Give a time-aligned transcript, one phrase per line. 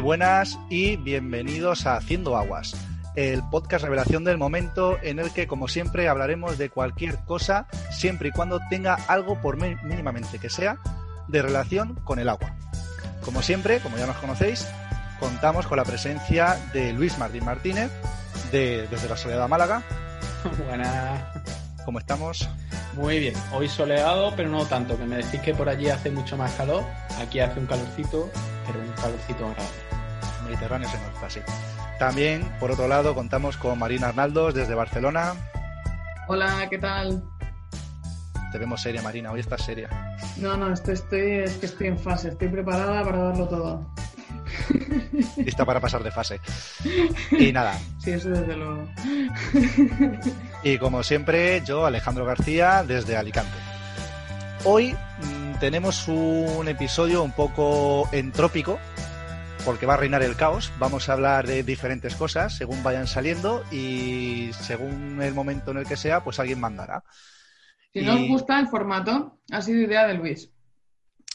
[0.00, 2.74] buenas y bienvenidos a Haciendo Aguas,
[3.16, 8.30] el podcast revelación del momento en el que, como siempre, hablaremos de cualquier cosa, siempre
[8.30, 10.78] y cuando tenga algo, por mínimamente que sea,
[11.28, 12.56] de relación con el agua.
[13.24, 14.66] Como siempre, como ya nos conocéis,
[15.18, 17.90] contamos con la presencia de Luis Martín Martínez,
[18.50, 19.82] de, desde la Soledad Málaga.
[20.66, 21.22] Buenas.
[21.84, 22.48] ¿Cómo estamos?
[22.94, 26.36] Muy bien, hoy soleado, pero no tanto, que me decís que por allí hace mucho
[26.36, 26.84] más calor,
[27.20, 28.30] aquí hace un calorcito,
[28.72, 29.78] pero un calorcito agradable.
[30.44, 31.40] Mediterráneo se nos así.
[31.98, 35.34] También, por otro lado, contamos con Marina Arnaldos desde Barcelona.
[36.28, 37.22] Hola, ¿qué tal?
[38.52, 39.88] Te vemos seria, Marina, hoy estás seria.
[40.38, 43.94] No, no, estoy, estoy, es que estoy en fase, estoy preparada para darlo todo.
[45.36, 46.40] Lista para pasar de fase.
[47.30, 47.78] Y nada.
[47.98, 48.88] Sí, eso desde luego.
[50.62, 53.56] Y como siempre, yo, Alejandro García, desde Alicante.
[54.64, 54.96] Hoy
[55.60, 58.78] tenemos un episodio un poco entrópico,
[59.64, 60.72] porque va a reinar el caos.
[60.78, 65.86] Vamos a hablar de diferentes cosas según vayan saliendo y según el momento en el
[65.86, 67.04] que sea, pues alguien mandará.
[67.92, 68.04] Si y...
[68.04, 70.50] no os gusta el formato, ha sido idea de Luis.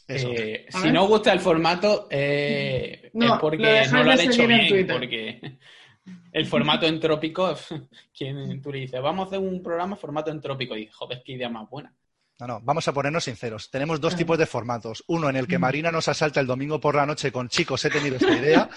[0.07, 4.19] Eh, si no os gusta el formato, eh, no, es porque lo no lo han
[4.19, 4.87] hecho en bien.
[4.87, 5.57] Porque
[6.33, 7.55] el formato entrópico,
[8.17, 11.49] quien tú le dices, vamos a hacer un programa formato entrópico, y joder, qué idea
[11.49, 11.93] más buena.
[12.39, 13.71] No, no, vamos a ponernos sinceros.
[13.71, 15.05] Tenemos dos tipos de formatos.
[15.07, 17.89] Uno en el que Marina nos asalta el domingo por la noche con chicos, he
[17.89, 18.69] tenido esta idea,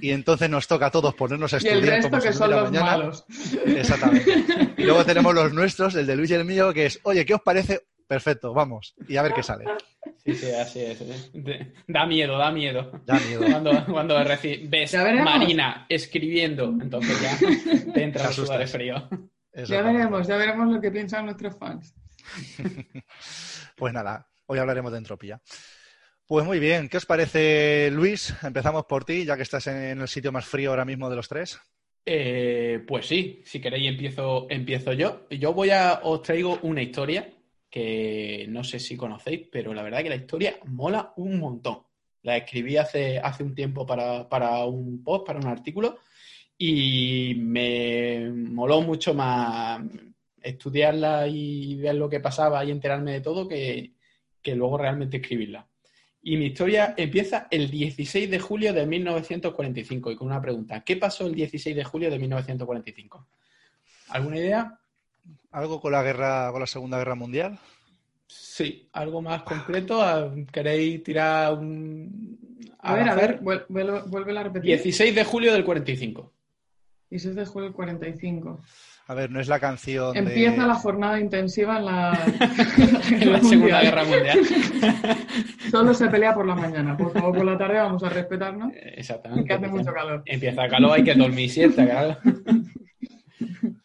[0.00, 2.50] y entonces nos toca a todos ponernos a Y el estudiar resto como que son
[2.50, 2.84] los mañana.
[2.84, 3.24] malos.
[3.66, 4.44] Exactamente.
[4.76, 7.34] Y luego tenemos los nuestros, el de Luis y el mío, que es, oye, ¿qué
[7.34, 7.82] os parece?
[8.06, 8.94] Perfecto, vamos.
[9.08, 9.64] Y a ver qué sale.
[10.24, 11.02] Sí, sí, así es.
[11.86, 12.90] Da miedo, da miedo.
[13.06, 13.46] Da miedo.
[13.48, 14.94] Cuando, cuando ves.
[15.24, 17.38] Marina escribiendo, entonces ya
[17.92, 19.08] te entra Te la sudor de frío.
[19.66, 21.94] Ya veremos, ya veremos lo que piensan nuestros fans.
[23.76, 25.40] Pues nada, hoy hablaremos de entropía.
[26.26, 28.34] Pues muy bien, ¿qué os parece, Luis?
[28.42, 31.28] Empezamos por ti, ya que estás en el sitio más frío ahora mismo de los
[31.28, 31.58] tres.
[32.06, 35.26] Eh, pues sí, si queréis empiezo, empiezo yo.
[35.30, 37.30] Yo voy a, os traigo una historia
[37.68, 41.80] que no sé si conocéis, pero la verdad que la historia mola un montón.
[42.22, 45.98] La escribí hace, un tiempo para un post, para un artículo,
[46.56, 49.80] y me moló mucho más
[50.44, 53.94] estudiarla y ver lo que pasaba y enterarme de todo que,
[54.42, 55.66] que luego realmente escribirla.
[56.22, 60.82] Y mi historia empieza el 16 de julio de 1945 y con una pregunta.
[60.82, 63.26] ¿Qué pasó el 16 de julio de 1945?
[64.08, 64.78] ¿Alguna idea?
[65.50, 67.58] ¿Algo con la guerra, con la Segunda Guerra Mundial?
[68.26, 70.02] Sí, algo más concreto.
[70.02, 72.38] Ah, ¿Queréis tirar un...
[72.78, 74.70] A ver, a ver, vuelve a repetir.
[74.70, 76.32] 16 de julio del 45.
[77.10, 78.60] 16 de julio del 45.
[79.06, 80.68] A ver, no es la canción Empieza de...
[80.68, 82.12] la jornada intensiva en la,
[83.20, 84.38] en la Segunda Guerra Mundial.
[85.70, 86.96] Solo se pelea por la mañana.
[86.96, 88.72] Por favor, por la tarde vamos a respetarnos.
[88.74, 89.46] Exactamente.
[89.46, 90.22] Que hace mucho calor.
[90.24, 92.18] Empieza calor, hay que dormir siesta, claro.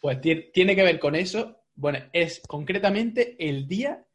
[0.01, 1.57] Pues ti- tiene que ver con eso.
[1.75, 4.05] Bueno, es concretamente el día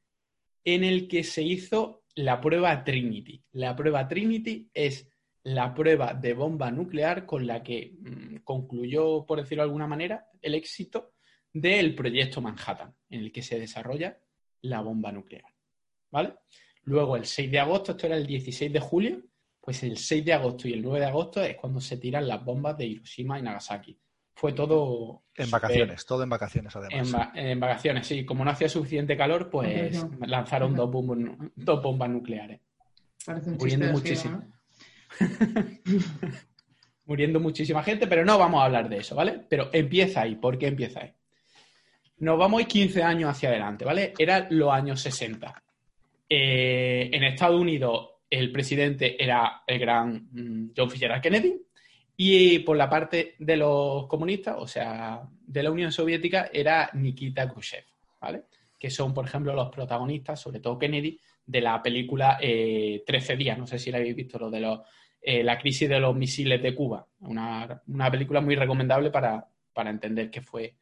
[0.64, 3.42] en el que se hizo la prueba Trinity.
[3.52, 5.10] La prueba Trinity es
[5.44, 10.26] la prueba de bomba nuclear con la que mm, concluyó, por decirlo de alguna manera,
[10.40, 11.12] el éxito
[11.52, 14.18] del proyecto Manhattan, en el que se desarrolla
[14.62, 15.44] la bomba nuclear.
[16.10, 16.34] ¿Vale?
[16.84, 19.22] Luego, el 6 de agosto, esto era el 16 de julio,
[19.60, 22.44] pues el 6 de agosto y el 9 de agosto es cuando se tiran las
[22.44, 23.98] bombas de Hiroshima y Nagasaki.
[24.36, 27.08] Fue todo En vacaciones, todo en vacaciones además.
[27.08, 28.24] en, va- en vacaciones, sí.
[28.24, 32.60] Como no hacía suficiente calor, pues lanzaron dos, bombos nu- dos bombas nucleares.
[33.24, 34.42] Parece un Muriendo muchísimo.
[37.06, 39.40] Muriendo muchísima gente, pero no vamos a hablar de eso, ¿vale?
[39.48, 40.36] Pero empieza ahí.
[40.36, 41.12] ¿Por qué empieza ahí?
[42.18, 44.14] Nos vamos a ir 15 años hacia adelante, ¿vale?
[44.18, 45.62] Eran los años 60.
[46.28, 51.60] Eh, en Estados Unidos el presidente era el gran mm, John Fitzgerald Kennedy
[52.16, 57.48] y por la parte de los comunistas, o sea, de la Unión Soviética, era Nikita
[57.48, 57.84] Khrushchev,
[58.20, 58.44] ¿vale?
[58.78, 63.58] Que son, por ejemplo, los protagonistas, sobre todo Kennedy, de la película eh, 13 días.
[63.58, 64.80] No sé si la habéis visto, lo de los,
[65.26, 67.06] eh, la crisis de los misiles de Cuba.
[67.20, 70.76] Una, una película muy recomendable para, para entender qué fue,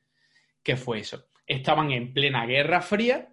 [0.65, 1.27] ¿qué fue eso?
[1.47, 3.29] Estaban en plena Guerra Fría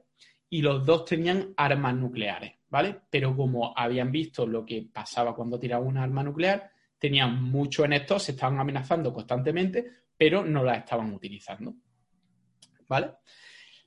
[0.50, 3.02] y los dos tenían armas nucleares, ¿vale?
[3.10, 6.70] Pero como habían visto lo que pasaba cuando tiraban una arma nuclear,
[7.00, 11.74] tenían mucho en esto, se estaban amenazando constantemente, pero no la estaban utilizando,
[12.88, 13.14] ¿vale?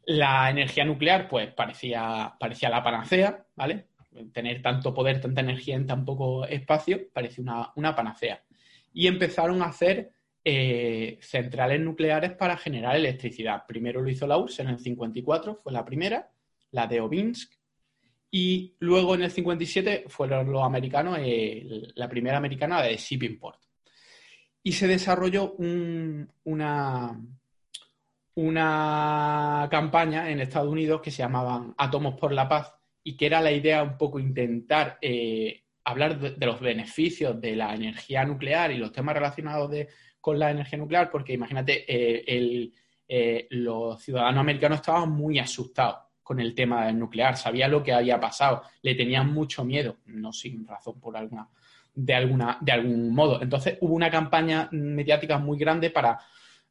[0.07, 3.91] La energía nuclear, pues parecía, parecía la panacea, ¿vale?
[4.32, 7.44] Tener tanto poder, tanta energía en tan poco espacio, parecía
[7.75, 8.43] una, panacea.
[8.93, 10.12] Y empezaron a hacer
[10.44, 13.64] eh, centrales nucleares para generar electricidad.
[13.67, 16.31] Primero lo hizo la URSS en el 54, fue la primera,
[16.73, 17.53] la de Obinsk,
[18.35, 23.61] y luego en el 57 fueron los americanos, eh, la primera americana de Shippingport.
[24.62, 27.20] Y se desarrolló una,
[28.35, 32.73] una campaña en Estados Unidos que se llamaban Átomos por la Paz
[33.04, 37.75] y que era la idea un poco intentar eh, hablar de, los beneficios de la
[37.75, 39.70] energía nuclear y los temas relacionados
[40.20, 42.70] con la energía nuclear, porque imagínate, eh,
[43.08, 47.93] eh, los ciudadanos americanos estaban muy asustados con el tema del nuclear, sabían lo que
[47.93, 51.49] había pasado, le tenían mucho miedo, no sin razón por alguna,
[51.93, 53.43] de alguna, de algún modo.
[53.43, 56.20] Entonces hubo una campaña mediática muy grande para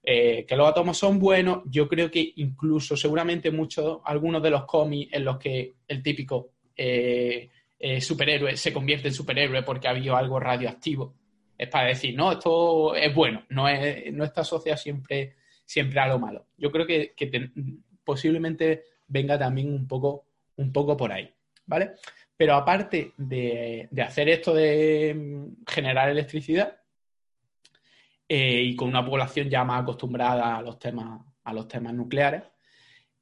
[0.04, 1.62] eh, que los átomos son buenos.
[1.66, 6.50] Yo creo que incluso seguramente muchos, algunos de los cómics en los que el típico
[6.76, 11.14] eh, eh, superhéroe se convierte en superhéroe porque ha habido algo radioactivo.
[11.58, 13.66] Es para decir, no, esto es bueno, no,
[14.14, 16.48] no está asociado siempre, siempre a lo malo.
[16.58, 17.14] Yo creo que,
[18.04, 20.26] posiblemente venga también un poco,
[20.56, 21.32] un poco por ahí,
[21.68, 21.92] ¿vale?
[22.36, 26.81] Pero aparte de hacer esto de mm, generar electricidad,
[28.34, 32.44] eh, y con una población ya más acostumbrada a los temas, a los temas nucleares,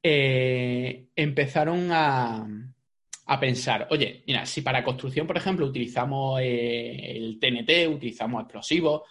[0.03, 2.47] eh, empezaron a,
[3.39, 9.01] pensar, oye, mira, si para construcción, por ejemplo, utilizamos eh, el TNT, utilizamos explosivos,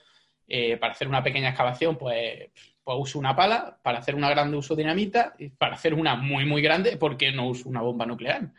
[0.80, 2.48] para hacer una pequeña excavación, pues,
[2.84, 6.44] pues, uso una pala, para hacer una grande uso dinamita, y para hacer una muy,
[6.44, 8.52] muy grande, ¿por qué no uso una bomba nuclear?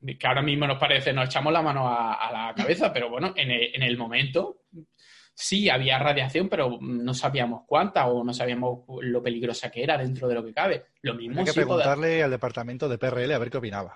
[0.00, 3.50] Que ahora mismo nos parece, nos echamos la mano a, la cabeza, pero bueno, en
[3.50, 4.57] en el momento
[5.38, 10.26] sí había radiación, pero no sabíamos cuánta o no sabíamos lo peligrosa que era dentro
[10.26, 10.86] de lo que cabe.
[11.02, 13.94] Lo mismo Hay que preguntarle al departamento de PRL a ver qué opinaba.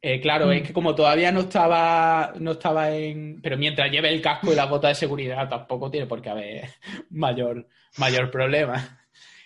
[0.00, 3.40] Eh, claro, es que como todavía no estaba, no estaba en.
[3.42, 6.70] Pero mientras lleve el casco y la bota de seguridad, tampoco tiene por qué haber
[7.10, 8.98] mayor, mayor problema.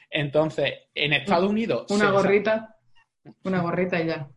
[0.08, 1.90] Entonces, en Estados Unidos.
[1.90, 2.76] Una gorrita.
[3.43, 4.28] Una gorrita y ya.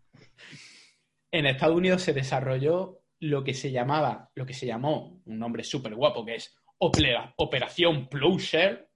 [1.31, 5.63] En Estados Unidos se desarrolló lo que se llamaba, lo que se llamó, un nombre
[5.63, 8.90] súper guapo, que es Operación Plowshare.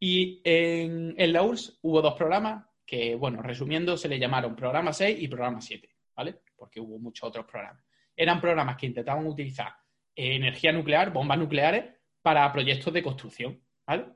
[0.00, 5.20] Y en, la URSS hubo dos programas que, bueno, resumiendo, se le llamaron programa 6
[5.20, 6.36] y programa 7, ¿vale?
[6.56, 7.82] Porque hubo muchos otros programas.
[8.14, 9.72] Eran programas que intentaban utilizar
[10.14, 11.84] energía nuclear, bombas nucleares,
[12.22, 14.06] para proyectos de construcción, ¿vale?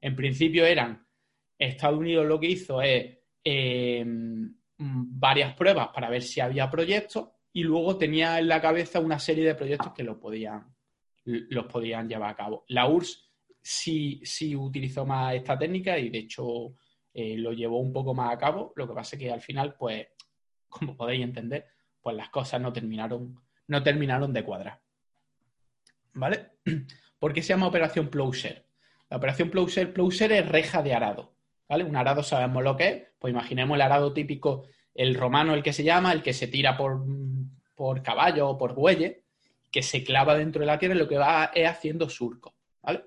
[0.00, 1.06] En principio eran,
[1.58, 4.04] Estados Unidos lo que hizo es eh,
[4.76, 9.44] varias pruebas para ver si había proyectos y luego tenía en la cabeza una serie
[9.44, 10.74] de proyectos que lo podían,
[11.24, 12.64] los podían llevar a cabo.
[12.68, 13.32] La URSS
[13.62, 16.74] sí, sí utilizó más esta técnica y de hecho
[17.14, 18.72] eh, lo llevó un poco más a cabo.
[18.76, 20.08] Lo que pasa es que al final, pues,
[20.68, 21.66] como podéis entender,
[22.00, 24.80] pues las cosas no terminaron, no terminaron de cuadrar.
[26.14, 26.52] ¿Vale?
[27.18, 28.66] ¿Por qué se llama Operación Plowshare?
[29.08, 31.34] La Operación Plowshare, Plowshare es reja de arado.
[31.68, 31.84] ¿Vale?
[31.84, 33.02] Un arado sabemos lo que es.
[33.18, 36.76] Pues imaginemos el arado típico, el romano, el que se llama, el que se tira
[36.76, 37.04] por,
[37.76, 39.21] por caballo o por bueyes
[39.72, 43.06] que se clava dentro de la tierra y lo que va es haciendo surco, ¿vale?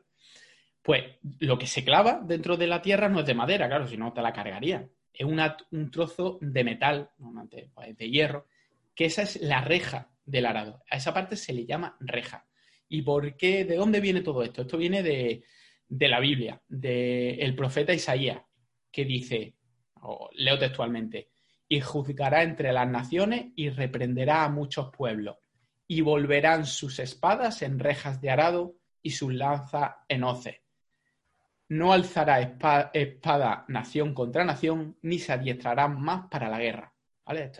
[0.81, 1.03] Pues
[1.39, 4.11] lo que se clava dentro de la tierra no es de madera, claro, si no
[4.11, 4.87] te la cargaría.
[5.13, 7.11] Es un trozo de metal,
[7.73, 8.47] pues, de hierro,
[8.93, 10.83] que esa es la reja del arado.
[10.89, 12.45] A esa parte se le llama reja.
[12.89, 13.63] ¿Y por qué?
[13.63, 14.63] ¿De dónde viene todo esto?
[14.63, 15.43] Esto viene de,
[15.89, 18.41] la Biblia, del profeta Isaías,
[18.91, 19.55] que dice,
[20.33, 21.29] leo textualmente,
[21.67, 25.37] y juzgará entre las naciones y reprenderá a muchos pueblos
[25.87, 30.63] y volverán sus espadas en rejas de arado y sus lanzas en hoce.
[31.69, 36.93] No alzará espada, nación contra nación, ni se adiestrarán más para la guerra.
[37.25, 37.51] ¿Vale?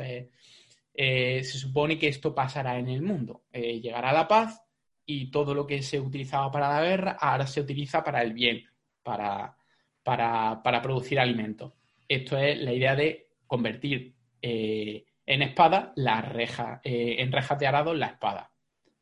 [0.94, 3.46] Eh, se supone que esto pasará en el mundo.
[3.52, 4.62] Eh, llegará la paz
[5.06, 8.64] y todo lo que se utilizaba para la guerra ahora se utiliza para el bien,
[9.04, 9.56] para,
[10.04, 11.74] para, producir alimentos.
[12.08, 17.68] Esto es la idea de convertir eh, en espada, la reja, eh, en rejas de
[17.68, 18.52] arado la espada.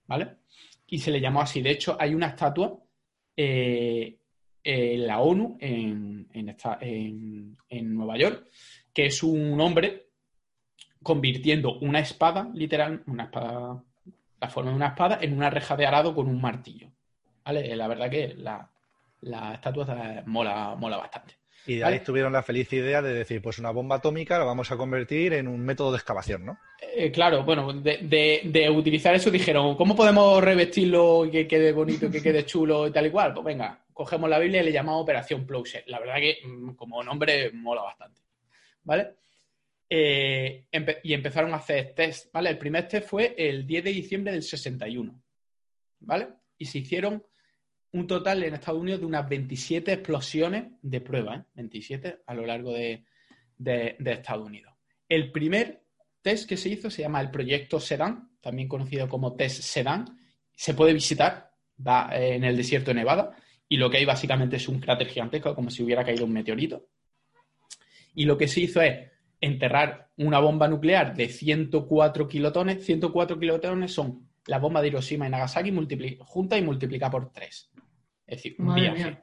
[0.06, 0.38] ¿Vale?
[0.88, 1.62] Y se le llamó así.
[1.62, 2.77] De hecho, hay una estatua
[3.36, 4.20] eh,
[4.63, 8.48] en la ONU, en, en, Nueva York,
[8.94, 10.08] que es un hombre
[11.01, 13.84] convirtiendo una espada, literal, una espada,
[14.39, 16.92] la forma de una espada, en una reja de arado con un martillo.
[17.44, 17.75] ¿Vale?
[17.75, 18.70] La verdad que la,
[19.22, 21.42] la estatua mola, mola bastante.
[21.65, 24.72] Y de ahí tuvieron la feliz idea de decir, pues una bomba atómica la vamos
[24.72, 26.60] a convertir en un método de excavación, ¿no?
[26.82, 32.22] Eh, claro, bueno, de, utilizar eso dijeron, ¿cómo podemos revestirlo y que quede bonito, que
[32.22, 33.34] quede chulo y tal y cual?
[33.34, 35.86] Pues venga, cogemos la Biblia y le llamamos Operación Plowshare.
[35.88, 38.22] La verdad que mm, como nombre mola bastante,
[38.84, 39.15] ¿vale?
[39.89, 40.65] Eh,
[41.03, 42.50] y empezaron a hacer test, ¿vale?
[42.50, 45.22] El primer test fue el 10 de diciembre del 61,
[46.01, 46.27] ¿vale?
[46.58, 47.24] Y se hicieron
[47.93, 51.43] un total en Estados Unidos de unas 27 explosiones de prueba, ¿eh?
[51.53, 53.05] 27 a lo largo de,
[53.57, 54.73] Estados Unidos.
[55.07, 55.83] El primer
[56.21, 60.05] test que se hizo se llama el proyecto Sedan, también conocido como test Sedan.
[60.55, 61.51] Se puede visitar,
[61.85, 63.35] va en el desierto de Nevada,
[63.69, 66.88] y lo que hay básicamente es un cráter gigantesco, como si hubiera caído un meteorito.
[68.15, 72.83] Y lo que se hizo es enterrar una bomba nuclear de 104 kilotones.
[72.85, 75.71] 104 kilotones son la bomba de Hiroshima y Nagasaki
[76.19, 77.73] junta y multiplica por 3.
[78.25, 79.18] Es decir, un viaje.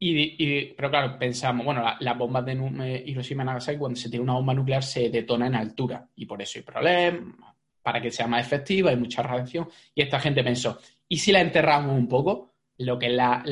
[0.00, 4.22] Y, pero claro, pensamos, bueno, las bombas de eh, Hiroshima y Nagasaki, cuando se tiene
[4.22, 6.08] una bomba nuclear, se detona en altura.
[6.14, 7.34] Y por eso hay problemas,
[7.82, 9.68] para que sea más efectiva, hay mucha radiación.
[9.94, 12.54] Y esta gente pensó, ¿y si la enterramos un poco?
[12.78, 13.42] Lo que es la,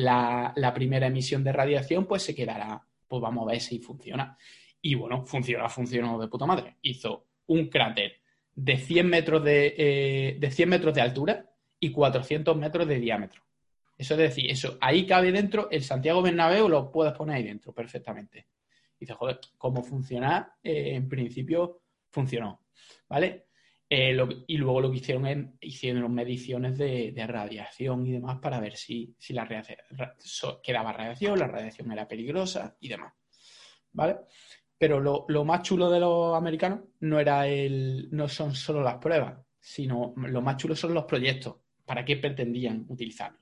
[0.55, 4.37] la, primera emisión de radiación, pues se quedará, pues vamos a ver si funciona.
[4.81, 6.77] Y bueno, funcionó, funcionó de puta madre.
[6.81, 8.21] Hizo un cráter
[8.55, 11.45] de 100 metros de, eh, de 100 metros de altura
[11.77, 13.46] y 400 metros de diámetro.
[13.97, 17.73] Eso es decir, eso ahí cabe dentro, el Santiago Bernabéu lo puedes poner ahí dentro
[17.73, 18.47] perfectamente.
[18.99, 20.55] Y joder, ¿cómo funciona?
[20.63, 22.65] Eh, en principio funcionó,
[23.09, 23.47] ¿vale?
[23.89, 28.75] Eh, y luego lo que hicieron es hicieron mediciones de, radiación y demás para ver
[28.75, 29.77] si, si la radiación,
[30.61, 33.13] quedaba radiación, la radiación era peligrosa y demás,
[33.93, 34.17] ¿vale?
[34.77, 38.97] Pero lo, lo, más chulo de los americanos no era el, no son solo las
[38.97, 41.55] pruebas, sino lo más chulo son los proyectos.
[41.85, 43.39] ¿Para qué pretendían utilizarlo?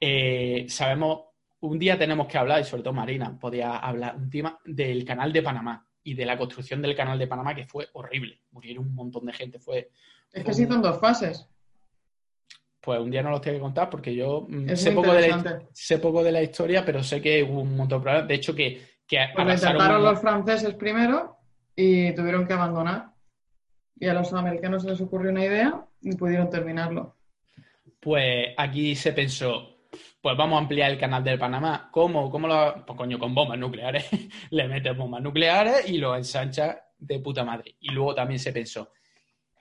[0.00, 1.24] Eh, sabemos,
[1.60, 5.32] un día tenemos que hablar, y sobre todo Marina podía hablar un tema del canal
[5.32, 8.40] de Panamá y de la construcción del canal de Panamá, que fue horrible.
[8.52, 9.58] Murieron un montón de gente.
[9.58, 9.90] Fue,
[10.32, 11.46] es que se hizo en dos fases.
[12.80, 15.62] Pues un día no los tengo que contar porque yo mm, sé poco, de la,
[15.72, 18.28] sé poco de la historia, pero sé que hubo un montón de problemas.
[18.28, 18.80] De hecho, que.
[19.06, 21.36] que pues los franceses primero
[21.76, 23.12] y tuvieron que abandonar.
[23.96, 27.16] Y a los americanos se les ocurrió una idea y pudieron terminarlo.
[28.00, 29.79] Pues aquí se pensó,
[30.20, 31.88] pues vamos a ampliar el canal del Panamá.
[31.92, 32.30] ¿Cómo?
[32.30, 32.84] ¿Cómo lo.?
[32.86, 34.08] Pues coño, con bombas nucleares.
[34.50, 37.76] Le metes bombas nucleares y lo ensancha de puta madre.
[37.80, 38.92] Y luego también se pensó,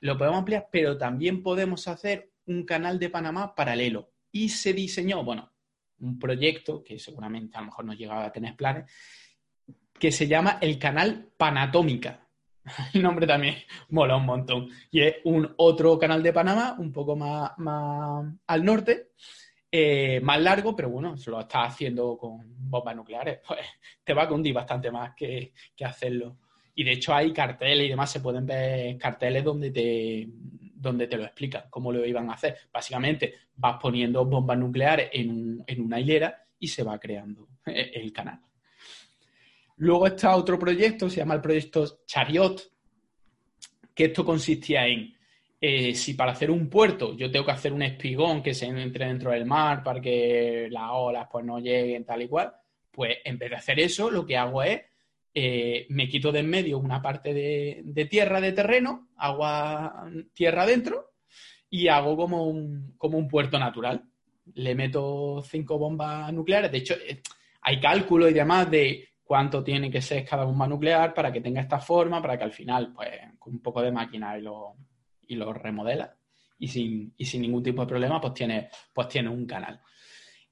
[0.02, 4.12] lo podemos ampliar, pero también podemos hacer un canal de Panamá paralelo.
[4.32, 5.52] Y se diseñó, bueno,
[6.00, 8.92] un proyecto que seguramente a lo mejor no llegaba a tener planes,
[9.98, 12.26] que se llama el canal Panatómica.
[12.94, 13.56] El nombre también
[13.90, 14.70] mola un montón.
[14.92, 17.52] Y es un otro canal de Panamá, un poco más
[18.48, 19.12] al norte,
[19.72, 23.60] eh, más largo, pero bueno, se lo está haciendo con bombas nucleares, pues
[24.04, 26.38] te va a cundir bastante más que, hacerlo.
[26.76, 31.18] Y de hecho hay carteles y demás, se pueden ver carteles donde te, donde te
[31.18, 32.58] lo explican cómo lo iban a hacer.
[32.72, 38.40] Básicamente vas poniendo bombas nucleares en, en una hilera y se va creando el canal.
[39.78, 42.62] Luego está otro proyecto, se llama el proyecto Chariot,
[43.94, 45.14] que esto consistía en
[45.62, 49.08] eh, si para hacer un puerto yo tengo que hacer un espigón que se entre
[49.08, 52.54] dentro del mar para que las olas pues no lleguen tal y cual,
[52.92, 54.82] pues en vez de hacer eso, lo que hago es
[55.34, 61.12] eh, me quito de en medio una parte de, tierra, de terreno, agua, tierra adentro,
[61.70, 64.04] y hago como un, como un puerto natural.
[64.56, 66.72] Le meto cinco bombas nucleares.
[66.72, 67.22] De hecho, eh,
[67.62, 71.62] hay cálculos y demás de cuánto tiene que ser cada bomba nuclear para que tenga
[71.62, 74.76] esta forma, para que al final, pues, con un poco de máquina y lo,
[75.30, 76.20] y lo remodela
[76.60, 79.80] y sin, sin ningún tipo de problema, pues tiene, pues tiene un canal.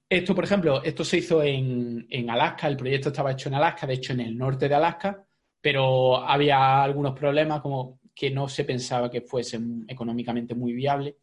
[0.09, 3.95] Esto, por ejemplo, esto se hizo en, Alaska, el proyecto estaba hecho en Alaska, de
[3.95, 5.25] hecho en el norte de Alaska,
[5.59, 11.17] pero había algunos problemas como que no se pensaba que fuese económicamente muy viable.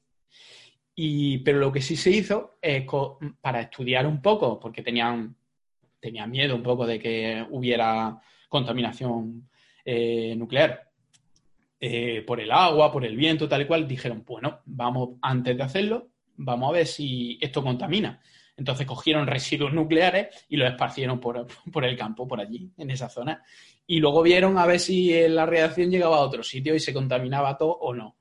[0.94, 2.84] Y, pero lo que sí se hizo es
[3.40, 5.34] para estudiar un poco, porque tenían,
[5.98, 9.48] tenían miedo un poco de que hubiera contaminación
[9.84, 10.83] eh, nuclear
[11.80, 15.62] eh, por el agua, por el viento, tal y cual, dijeron, bueno, vamos, antes de
[15.62, 18.20] hacerlo, vamos a ver si esto contamina.
[18.56, 21.46] Entonces cogieron residuos nucleares y los esparcieron por,
[21.84, 23.42] el campo, por allí, en esa zona.
[23.86, 27.56] Y luego vieron a ver si la reacción llegaba a otro sitio y se contaminaba
[27.56, 28.16] todo o no.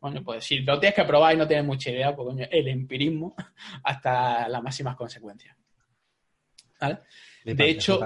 [0.00, 2.68] Bueno, pues si lo tienes que probar y no tienes mucha idea, pues coño, el
[2.68, 3.34] empirismo
[3.82, 5.56] hasta las máximas consecuencias.
[7.44, 8.00] De hecho,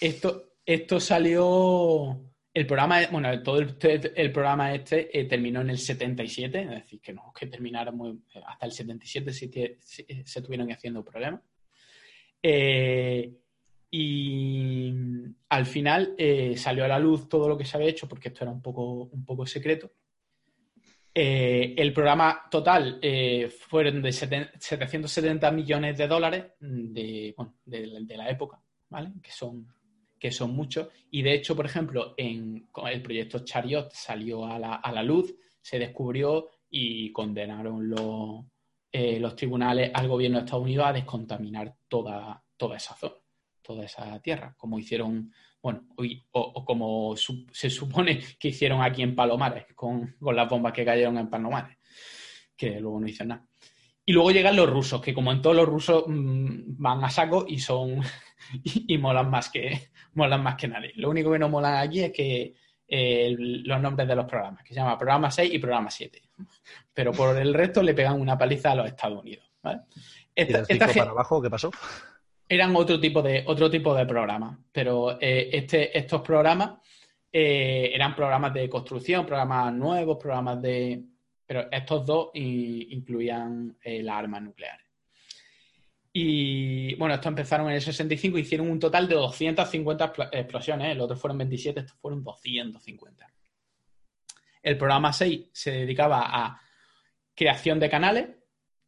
[0.00, 6.62] esto, esto salió el programa, bueno, todo el, programa este eh, terminó en el 77,
[6.62, 11.04] es decir, que no, que terminara muy, hasta el 77 sí, se, se tuvieron haciendo
[11.04, 11.42] problemas.
[12.42, 13.32] Eh,
[13.92, 14.92] Y
[15.48, 18.44] al final eh, salió a la luz todo lo que se había hecho, porque esto
[18.44, 19.90] era un poco, un poco secreto.
[21.12, 28.62] Eh, el programa total eh, fueron de 770 millones de dólares de, de, la época,
[28.88, 29.10] ¿vale?
[29.20, 29.66] Que son,
[30.20, 30.88] que son muchos.
[31.10, 35.34] Y de hecho, por ejemplo, en el proyecto Chariot salió a la, a la luz,
[35.60, 38.44] se descubrió y condenaron los,
[38.92, 43.14] los tribunales al gobierno de Estados Unidos a descontaminar toda, toda esa zona
[43.70, 45.84] toda esa tierra, como hicieron, bueno,
[46.32, 51.30] o, como se supone que hicieron aquí en Palomares, con, las bombas que cayeron en
[51.30, 51.76] Palomares,
[52.56, 53.46] que luego no hicieron nada.
[54.10, 57.44] Y luego llegan los rusos, que como en todos los rusos mm, van a saco
[57.46, 58.02] y son
[58.64, 60.90] y, molan más que molan más que nadie.
[60.96, 62.52] Lo único que no molan aquí es que
[62.88, 66.22] eh, los nombres de los programas, que se llama programa 6 y programa 7.
[66.92, 69.48] Pero por el resto le pegan una paliza a los Estados Unidos.
[69.62, 69.82] ¿vale?
[70.34, 71.70] Esta, ¿Y para abajo qué pasó?
[72.48, 76.80] eran otro tipo de, otro tipo de programas, pero eh, este, estos programas
[77.30, 81.00] eh, eran programas de construcción, programas nuevos, programas de...
[81.50, 84.86] Pero estos dos incluían eh, las armas nucleares.
[86.12, 90.96] Y bueno, estos empezaron en el 65 y hicieron un total de 250 explosiones.
[90.96, 93.32] Los otros fueron 27, estos fueron 250.
[94.62, 96.62] El programa 6 se dedicaba a
[97.34, 98.28] creación de canales,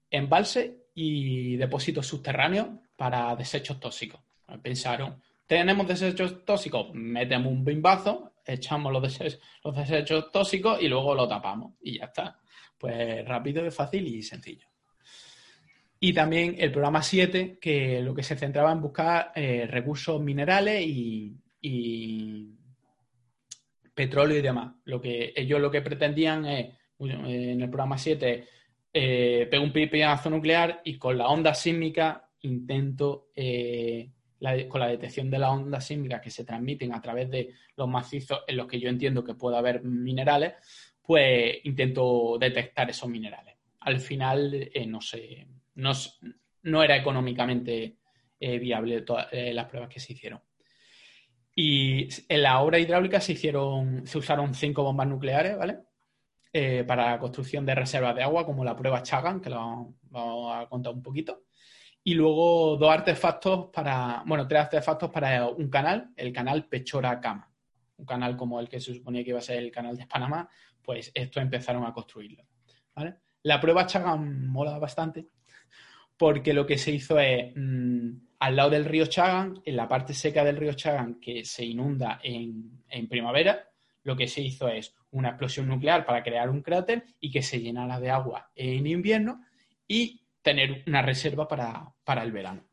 [0.08, 4.20] embalse y depósitos subterráneos para desechos tóxicos.
[4.62, 9.18] Pensaron, tenemos desechos tóxicos, metemos un bimbazo, echamos los
[9.64, 12.38] los desechos tóxicos y luego lo tapamos y ya está.
[12.82, 14.66] Pues rápido, fácil y sencillo.
[16.00, 20.82] Y también el programa 7, que lo que se centraba en buscar eh, recursos minerales
[20.84, 21.38] y,
[23.94, 24.74] petróleo y demás.
[24.82, 28.48] Lo que ellos lo que pretendían es, en el programa 7,
[28.92, 34.10] eh, pegar un pipiazo nuclear y con la onda sísmica intento, eh,
[34.68, 38.40] con la detección de las ondas sísmicas que se transmiten a través de los macizos
[38.48, 40.54] en los que yo entiendo que puede haber minerales,
[41.02, 43.56] pues intento detectar esos minerales.
[43.80, 47.96] Al final, eh, no sé, no, era económicamente
[48.38, 50.40] eh, viable todas las pruebas que se hicieron.
[51.54, 55.78] Y en la obra hidráulica se hicieron, se usaron cinco bombas nucleares, ¿vale?
[56.86, 60.68] para la construcción de reservas de agua, como la prueba Chagan, que lo vamos a
[60.68, 61.44] contar un poquito
[62.04, 67.48] y luego dos artefactos para, bueno, tres artefactos para un canal, el canal Pechora Cama.
[67.96, 70.48] Un canal como el que se suponía que iba a ser el canal de Panamá,
[70.82, 72.44] pues esto empezaron a construirlo.
[73.42, 75.26] La prueba Chagan mola bastante
[76.16, 80.14] porque lo que se hizo es, mm, al lado del río Chagan, en la parte
[80.14, 83.68] seca del río Chagan que se inunda en, en primavera,
[84.04, 87.60] lo que se hizo es una explosión nuclear para crear un cráter y que se
[87.60, 89.44] llenara de agua en invierno
[89.86, 92.64] y tener una reserva para, el verano.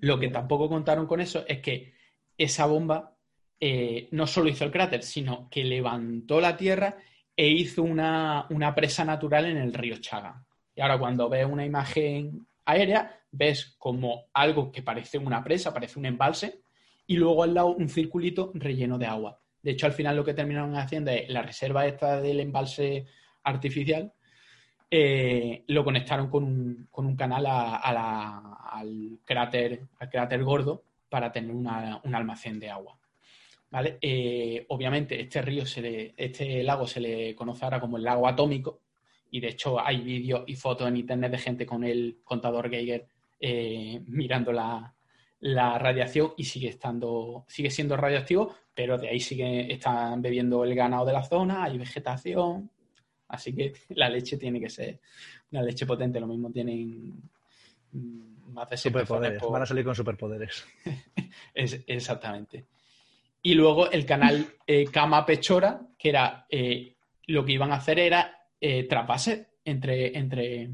[0.00, 1.94] Lo que tampoco contaron con eso es que
[2.36, 3.11] esa bomba
[3.64, 6.96] eh, no solo hizo el cráter, sino que levantó la tierra
[7.36, 10.44] e hizo una, presa natural en el río Chaga.
[10.74, 16.00] Y ahora cuando ves una imagen aérea, ves como algo que parece una presa, parece
[16.00, 16.62] un embalse,
[17.06, 19.40] y luego al lado un circulito relleno de agua.
[19.62, 23.06] De hecho, al final lo que terminaron haciendo es la reserva esta del embalse
[23.44, 24.12] artificial,
[24.90, 31.52] eh, lo conectaron con un, con un canal al, cráter, al cráter gordo para tener
[31.52, 32.98] un almacén de agua.
[33.72, 33.98] ¿Vale?
[34.00, 38.28] Eh, obviamente, este río, se le, este lago se le conoce ahora como el lago
[38.28, 38.82] atómico,
[39.30, 43.06] y de hecho hay vídeos y fotos en internet de gente con el contador Geiger
[43.40, 44.94] eh, mirando la,
[45.40, 50.74] la, radiación y sigue estando, sigue siendo radioactivo, pero de ahí sigue, están bebiendo el
[50.74, 52.70] ganado de la zona, hay vegetación,
[53.32, 55.00] Así que la leche tiene que ser
[55.50, 56.20] una leche potente.
[56.20, 57.14] Lo mismo tienen
[57.92, 59.42] mm, más de superpoderes.
[59.42, 60.64] Van a salir con superpoderes.
[61.54, 62.66] es, exactamente.
[63.42, 67.98] Y luego el canal eh, Cama Pechora, que era eh, lo que iban a hacer
[67.98, 68.88] era eh,
[69.64, 70.70] entre, entre,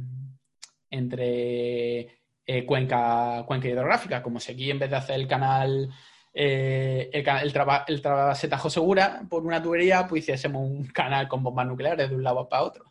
[0.90, 4.22] entre eh, cuenca, cuenca hidrográfica.
[4.22, 5.90] Como si aquí en vez de hacer el canal
[6.32, 11.66] el, el, traba, se tajó segura por una tubería, pues hiciésemos un canal con bombas
[11.66, 12.84] nucleares de un lado para otro.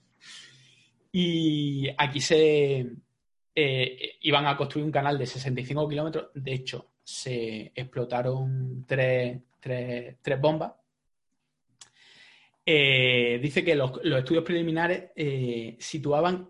[1.11, 2.85] Y aquí se
[3.55, 6.29] iban a construir un canal de 65 kilómetros.
[6.35, 9.39] De hecho, se explotaron tres,
[10.39, 10.73] bombas.
[12.65, 15.11] Eh, dice que los, estudios preliminares
[15.79, 16.49] situaban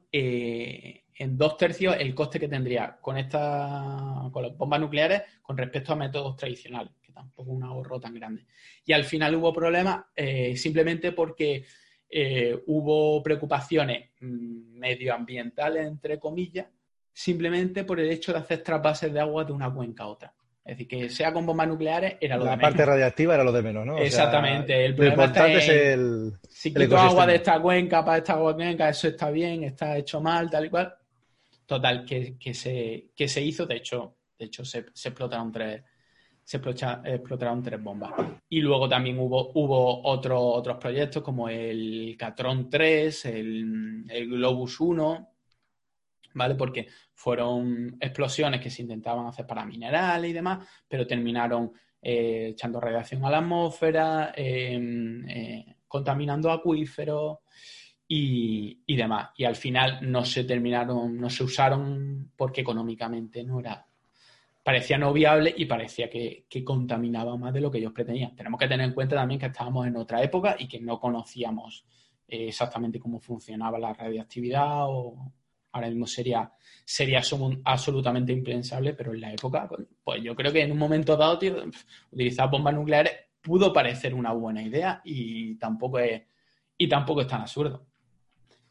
[1.20, 5.94] en dos tercios el coste que tendría con esta, con las bombas nucleares con respecto
[5.94, 8.46] a métodos tradicionales, que tampoco es un ahorro tan grande.
[8.86, 11.66] Y al final hubo problemas eh, simplemente porque
[12.10, 16.68] eh, hubo preocupaciones mm, medioambientales, entre comillas,
[17.12, 20.34] simplemente por el hecho de hacer trasvases de agua de una cuenca a otra.
[20.68, 22.72] Es decir, que sea con bombas nucleares era lo La de menos.
[22.72, 23.94] parte radiactiva era lo de menos, ¿no?
[23.94, 26.34] O sea, Exactamente, el problema importante está es el.
[26.50, 30.20] Si el quito agua de esta cuenca para esta cuenca, eso está bien, está hecho
[30.20, 30.94] mal, tal y cual.
[31.66, 35.84] Total, que, que se, que se hizo, de hecho, de hecho se, se explotaron tres,
[36.44, 38.12] se explotaron tres bombas.
[38.50, 44.80] Y luego también hubo, hubo otro- otros proyectos como el Catron 3, el, el Globus
[44.82, 45.30] 1,
[46.38, 46.56] ¿vale?
[46.56, 51.72] Porque fueron explosiones que se intentaban hacer para minerales y demás, pero terminaron
[52.02, 54.80] eh, echando radiación a la atmósfera, eh,
[55.28, 57.40] eh, contaminando acuíferos
[58.08, 59.30] y, y demás.
[59.36, 63.86] Y al final no se terminaron, no se usaron porque económicamente no era,
[64.64, 68.36] parecía no viable y parecía que, que contaminaba más de lo que ellos pretendían.
[68.36, 71.86] Tenemos que tener en cuenta también que estábamos en otra época y que no conocíamos
[72.28, 75.32] eh, exactamente cómo funcionaba la radiactividad o
[75.72, 76.52] ahora mismo sería,
[76.86, 77.22] sería
[77.66, 79.70] absolutamente impensable, pero en la época,
[80.04, 81.56] pues yo creo que en un momento dado tío,
[82.12, 86.22] utilizar bombas nucleares pudo parecer una buena idea y tampoco es,
[86.78, 87.86] y tampoco es tan absurdo.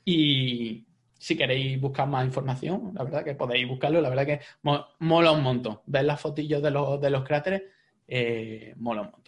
[0.04, 0.86] Y
[1.18, 5.32] si queréis buscar más información, la verdad que podéis buscarlo, la verdad que mo- mola
[5.32, 5.80] un montón.
[5.86, 7.62] Ver las fotillos de los, de los cráteres,
[8.06, 9.25] eh, mola un montón.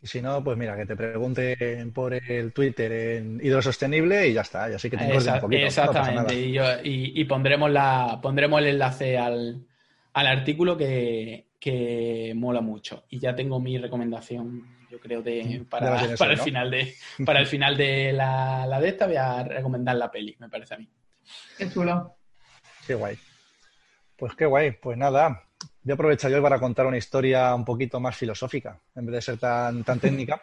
[0.00, 4.42] Y si no, pues mira, que te pregunten por el Twitter en hidrosostenible y ya
[4.42, 4.70] está.
[4.70, 5.66] Y así que te un poquito.
[5.66, 6.34] exactamente.
[6.34, 9.66] y, yo- y- y pondremos, la, pondremos el enlace al,
[10.12, 13.06] al artículo que, que mola mucho.
[13.08, 16.44] Y ya tengo mi recomendación, yo creo, de, la para, para el ¿no?
[16.44, 16.94] final de,
[17.26, 19.06] para el final de la, la de esta.
[19.08, 20.88] Voy a recomendar la peli, me parece a mí.
[21.56, 22.14] Qué chulo.
[22.86, 23.18] Qué guay.
[24.16, 24.70] Pues qué guay.
[24.80, 25.42] Pues nada,
[25.88, 29.22] voy a aprovechar yo para contar una historia un poquito más filosófica, en vez de
[29.22, 30.38] ser tan, tan técnica.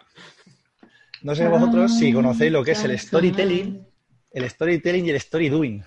[1.21, 3.85] No sé vosotros si conocéis lo que es el storytelling,
[4.31, 5.83] el storytelling y el story doing.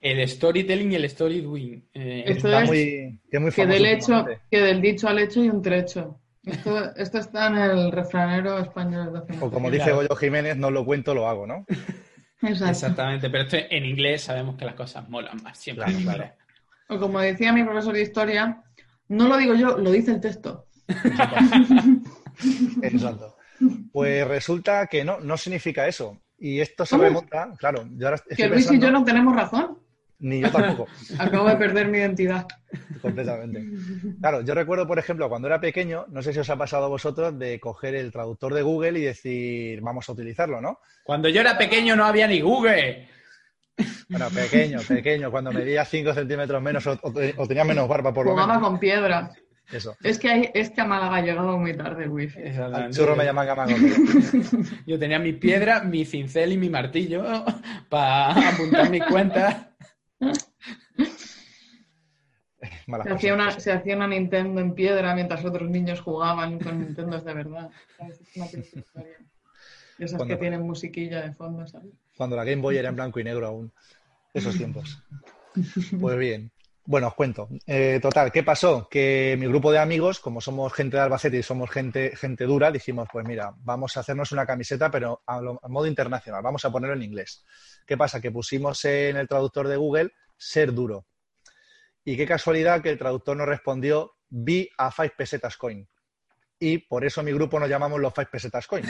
[0.00, 1.84] El storytelling y el story doing.
[1.92, 5.18] Eh, Esto Está es muy, que es muy Que del hecho, que del dicho al
[5.18, 6.18] hecho y un trecho.
[6.42, 9.96] Esto, esto está en el refranero español de hace O como dice Claro.
[9.96, 11.66] Goyo Jiménez, no lo cuento, lo hago, ¿no?
[12.42, 12.70] Exacto.
[12.70, 15.86] Exactamente, pero esto en inglés sabemos que las cosas molan más siempre.
[16.02, 16.30] Claro.
[16.88, 18.63] O como decía mi profesor de historia,
[19.08, 20.66] no lo digo yo, lo dice el texto.
[22.82, 23.36] Exacto.
[23.92, 26.20] Pues resulta que no, no significa eso.
[26.38, 27.04] Y esto se ¿Cómo?
[27.04, 29.78] remonta, claro, yo ahora estoy Que Luis y yo no tenemos razón.
[30.18, 30.86] Ni yo tampoco,
[31.18, 32.46] Acabo de perder mi identidad.
[33.02, 33.64] completamente.
[34.20, 36.88] Claro, yo recuerdo, por ejemplo, cuando era pequeño, no sé si os ha pasado a
[36.88, 40.78] vosotros, de coger el traductor de Google y decir, vamos a utilizarlo, ¿no?
[41.04, 43.08] Cuando yo era pequeño no había ni Google.
[44.08, 48.12] Bueno, pequeño, pequeño, cuando medía 5 centímetros menos o, o te- o tenía menos barba,
[48.12, 48.68] por lo Jugaba menos.
[48.68, 49.36] con piedras.
[49.72, 49.96] Eso.
[50.02, 52.38] Es que, hay, es que a Málaga ha llegado muy tarde el wifi.
[52.58, 53.74] Al churro me llaman gamango.
[54.86, 57.24] Yo tenía mis piedras, mi cincel y mi martillo
[57.88, 59.66] para apuntar mis cuentas.
[63.02, 67.24] Se hacía, una, se hacía una Nintendo en piedra mientras otros niños jugaban con Nintendos
[67.24, 67.70] de verdad.
[67.96, 68.20] ¿sabes?
[68.20, 69.16] Es una triste historia.
[69.98, 71.92] Esas Cuando- que tienen musiquilla de fondo, ¿sabes?
[72.16, 73.72] Cuando la Game Boy era en blanco y negro aún.
[74.32, 75.02] Esos tiempos.
[76.00, 76.50] Pues bien.
[76.86, 77.48] Bueno, os cuento.
[77.66, 78.88] Eh, total, ¿qué pasó?
[78.90, 82.70] Que mi grupo de amigos, como somos gente de Albacete y somos gente, gente dura,
[82.70, 86.70] dijimos, pues mira, vamos a hacernos una camiseta, pero a, lo- modo internacional, vamos a
[86.70, 87.44] ponerlo en inglés.
[87.86, 88.20] ¿Qué pasa?
[88.20, 91.06] Que pusimos en el traductor de Google ser duro.
[92.04, 95.88] Y qué casualidad que el traductor nos respondió, be a 5 pesetas coin.
[96.58, 98.84] Y por eso mi grupo nos llamamos los 5 pesetas coin.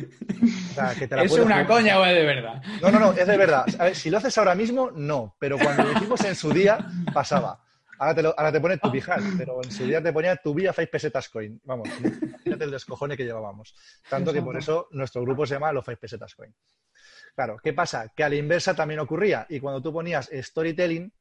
[0.00, 1.66] O sea, que te la ¿Es una jugar.
[1.66, 2.62] coña o es de verdad?
[2.82, 3.64] No, no, no, es de verdad.
[3.78, 5.36] A ver, si lo haces ahora mismo, no.
[5.38, 6.78] Pero cuando lo hicimos en su día,
[7.12, 7.60] pasaba.
[7.98, 10.52] Ahora te, lo, ahora te pones tu pijal, pero en su día te ponía tu
[10.52, 11.60] vía 5 pesetas coin.
[11.64, 13.74] Vamos, imagínate el descojone que llevábamos.
[14.08, 16.52] Tanto que por eso nuestro grupo se llama los 5 pesetas coin.
[17.36, 18.12] Claro, ¿qué pasa?
[18.14, 19.46] Que a la inversa también ocurría.
[19.48, 21.12] Y cuando tú ponías storytelling,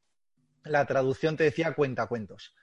[0.63, 2.55] la traducción te decía cuentacuentos.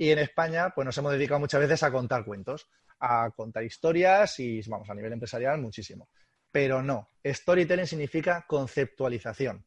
[0.00, 2.66] Y en España, pues nos hemos dedicado muchas veces a contar cuentos,
[3.00, 6.08] a contar historias y, vamos, a nivel empresarial, muchísimo.
[6.50, 9.62] Pero no, storytelling significa conceptualización.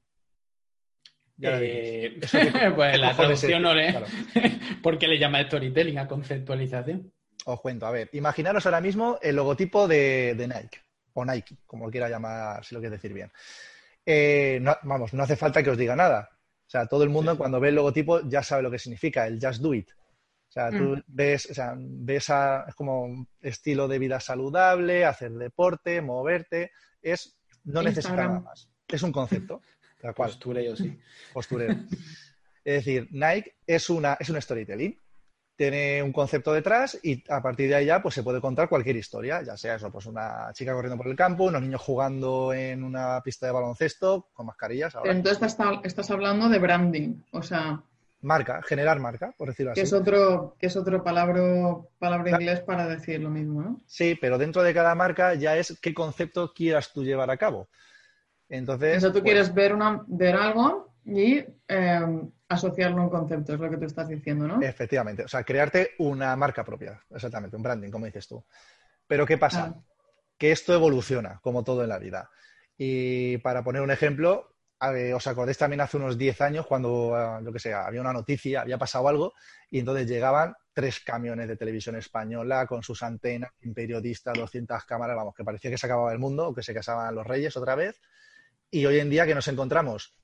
[1.39, 2.19] Eh,
[2.75, 3.91] pues la traducción no le...
[3.91, 4.07] Claro.
[4.81, 7.13] ¿Por qué le llama storytelling a conceptualización?
[7.45, 10.79] Os cuento, a ver, imaginaros ahora mismo el logotipo de, de Nike,
[11.13, 13.31] o Nike, como lo quiera llamar, si lo quieres decir bien.
[14.03, 16.27] Eh, no- vamos, no hace falta que os diga nada.
[16.65, 17.37] O sea, todo el mundo Sí.
[17.37, 19.89] cuando ve el logotipo ya sabe lo que significa, el just do it.
[20.53, 21.03] O sea, tú Mm.
[21.07, 26.71] ves, o sea, ves a, es como un estilo de vida saludable, hacer deporte, moverte,
[27.01, 28.27] es, no necesita Instagram.
[28.33, 28.69] nada más.
[28.87, 29.61] Es un concepto,
[30.01, 30.29] tal cual.
[30.29, 30.95] Postura yo sí.
[31.33, 31.73] posturero.
[32.63, 34.95] Es decir, Nike es, una, es un storytelling.
[35.55, 38.95] Tiene un concepto detrás y a partir de ahí ya pues, se puede contar cualquier
[38.95, 42.83] historia, ya sea eso, pues una chica corriendo por el campo, unos niños jugando en
[42.83, 44.93] una pista de baloncesto con mascarillas.
[44.95, 45.11] Ahora.
[45.11, 47.21] Entonces estás, estás hablando de branding.
[47.31, 47.81] O sea,
[48.23, 49.81] marca, generar marca, por decirlo así.
[49.81, 51.41] Que es otro, que es otro palabra,
[51.99, 53.81] palabra inglés para decir lo mismo, ¿no?
[53.85, 57.69] Sí, pero dentro de cada marca ya es qué concepto quieras tú llevar a cabo.
[58.49, 58.97] Entonces.
[58.97, 63.53] O sea, tú pues, quieres ver, una, ver algo y eh, asociarlo a un concepto,
[63.53, 64.61] es lo que tú estás diciendo, ¿no?
[64.61, 65.23] Efectivamente.
[65.23, 68.43] O sea, crearte una marca propia, exactamente, un branding, como dices tú.
[69.07, 69.73] Pero ¿qué pasa?
[69.75, 69.83] Ah.
[70.37, 72.29] Que esto evoluciona, como todo en la vida.
[72.77, 74.52] Y para poner un ejemplo,
[75.15, 78.61] os acordáis también hace unos 10 años cuando, ah, yo que sé, había una noticia,
[78.61, 79.33] había pasado algo,
[79.69, 85.15] y entonces llegaban tres camiones de televisión española con sus antenas, un periodista, 200 cámaras,
[85.15, 87.75] vamos, que parecía que se acababa el mundo o que se casaban los reyes otra
[87.75, 88.01] vez.
[88.71, 90.15] Y hoy en día que nos encontramos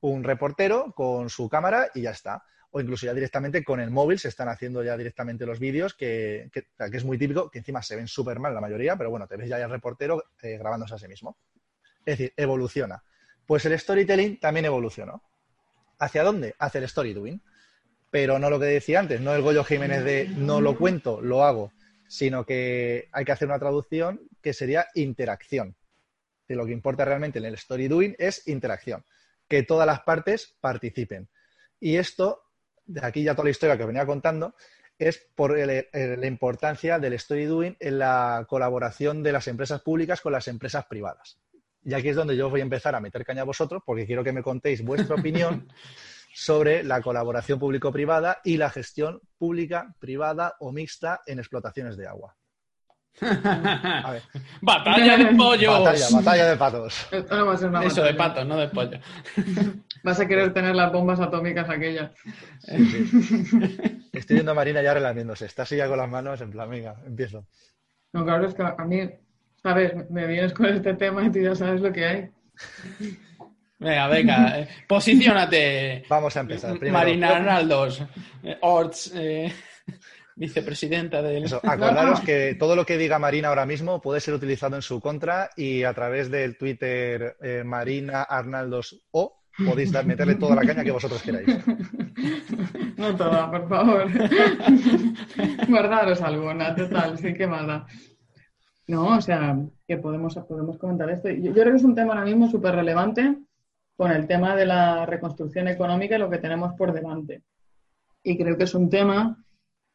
[0.00, 2.42] un reportero con su cámara y ya está.
[2.72, 6.48] O incluso ya directamente con el móvil se están haciendo ya directamente los vídeos, que,
[6.52, 9.36] que es muy típico, que encima se ven súper mal la mayoría, pero bueno, te
[9.36, 11.36] ves ya el reportero eh, grabándose a sí mismo.
[12.06, 13.02] Es decir, evoluciona.
[13.46, 15.22] Pues el storytelling también evolucionó.
[15.98, 16.54] ¿Hacia dónde?
[16.58, 17.42] Hacia el story doing.
[18.10, 21.44] Pero no lo que decía antes, no el Goyo Jiménez de no lo cuento, lo
[21.44, 21.72] hago,
[22.08, 25.76] sino que hay que hacer una traducción que sería interacción.
[26.48, 29.04] Que lo que importa realmente en el story doing es interacción,
[29.46, 31.28] que todas las partes participen.
[31.78, 32.42] Y esto,
[32.84, 34.56] de aquí ya toda la historia que venía contando,
[34.98, 40.32] es por la importancia del story doing en la colaboración de las empresas públicas con
[40.32, 41.38] las empresas privadas.
[41.84, 44.22] Y aquí es donde yo voy a empezar a meter caña a vosotros porque quiero
[44.24, 45.68] que me contéis vuestra opinión
[46.34, 52.36] sobre la colaboración público-privada y la gestión pública, privada o mixta en explotaciones de agua.
[53.20, 54.22] A ver,
[54.62, 55.80] Batalla de pollos.
[55.80, 57.08] batalla, batalla de patos.
[57.10, 58.98] Esto no va a ser una Eso, de patos, no de pollo.
[60.04, 62.12] Vas a querer tener las bombas atómicas aquellas.
[62.60, 64.02] Sí, sí.
[64.12, 65.44] Estoy viendo a Marina ya relamiéndose.
[65.44, 67.44] Está así ya con las manos, en plan, venga, empiezo.
[68.12, 69.10] No, claro, es que a mí,
[69.62, 69.92] ¿sabes?
[70.10, 72.28] Me vienes con este tema y tú ya sabes lo que hay.
[73.78, 76.04] Venga, venga, eh, posiciónate.
[76.08, 76.78] Vamos a empezar.
[76.78, 78.02] Primero, Marina Arnaldos,
[78.42, 79.50] eh, Orts, eh,
[80.36, 81.44] vicepresidenta del...
[81.44, 85.00] Eso, acordaros que todo lo que diga Marina ahora mismo puede ser utilizado en su
[85.00, 90.62] contra y a través del Twitter eh, Marina Arnaldos O podéis dar- meterle toda la
[90.62, 91.46] caña que vosotros queráis.
[92.96, 94.06] No toda, por favor.
[95.68, 97.86] Guardaros alguna, total, sí que da.
[98.90, 101.28] No, o sea, que podemos, podemos comentar esto.
[101.28, 103.38] Yo, creo que es un tema ahora mismo súper relevante
[103.96, 107.44] con el tema de la reconstrucción económica y lo que tenemos por delante.
[108.24, 109.44] Y creo que es un tema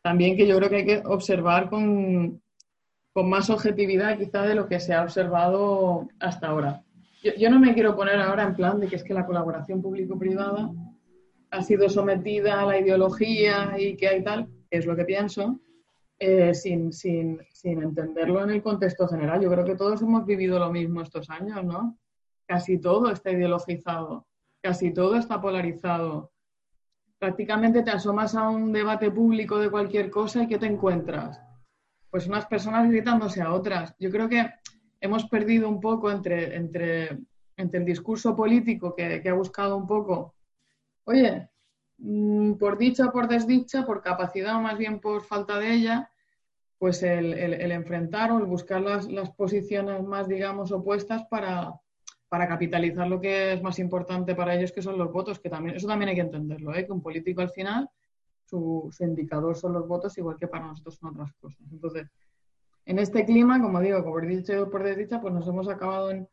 [0.02, 2.42] también que yo creo que hay que observar con,
[3.12, 6.82] con más objetividad quizá de lo que se ha observado hasta ahora.
[7.38, 10.72] Yo, no me quiero poner ahora en plan de que es que la colaboración público-privada
[11.52, 15.60] ha sido sometida a la ideología y que hay tal, es lo que pienso,
[16.20, 19.42] eh, sin, sin, sin entenderlo en el contexto general.
[19.42, 21.98] Yo creo que todos hemos vivido lo mismo estos años, ¿no?
[22.46, 24.28] Casi todo está ideologizado,
[24.62, 26.32] casi todo está polarizado.
[27.20, 31.42] Prácticamente te asomas a un debate público de cualquier cosa y ¿qué te encuentras?
[32.10, 33.96] Pues unas personas gritándose a otras.
[34.00, 34.50] Yo creo que
[35.02, 37.18] hemos perdido un poco entre, entre,
[37.58, 40.36] entre el discurso político que, que ha buscado un poco
[41.06, 41.50] oye,
[42.60, 46.12] por dicha o por desdicha, por capacidad o más bien por falta de ella,
[46.78, 47.34] pues el,
[47.72, 51.74] enfrentar o el buscar las, posiciones más, digamos, opuestas para,
[52.30, 55.88] capitalizar lo que es más importante para ellos, que son los votos, que también, eso
[55.88, 56.86] también hay que entenderlo, ¿eh?
[56.86, 57.90] que un político al final,
[58.44, 61.66] su, indicador son los votos, igual que para nosotros son otras cosas.
[61.72, 62.10] Entonces,
[62.86, 66.28] en este clima, como digo, por dicha o por desdicha, pues nos hemos acabado en,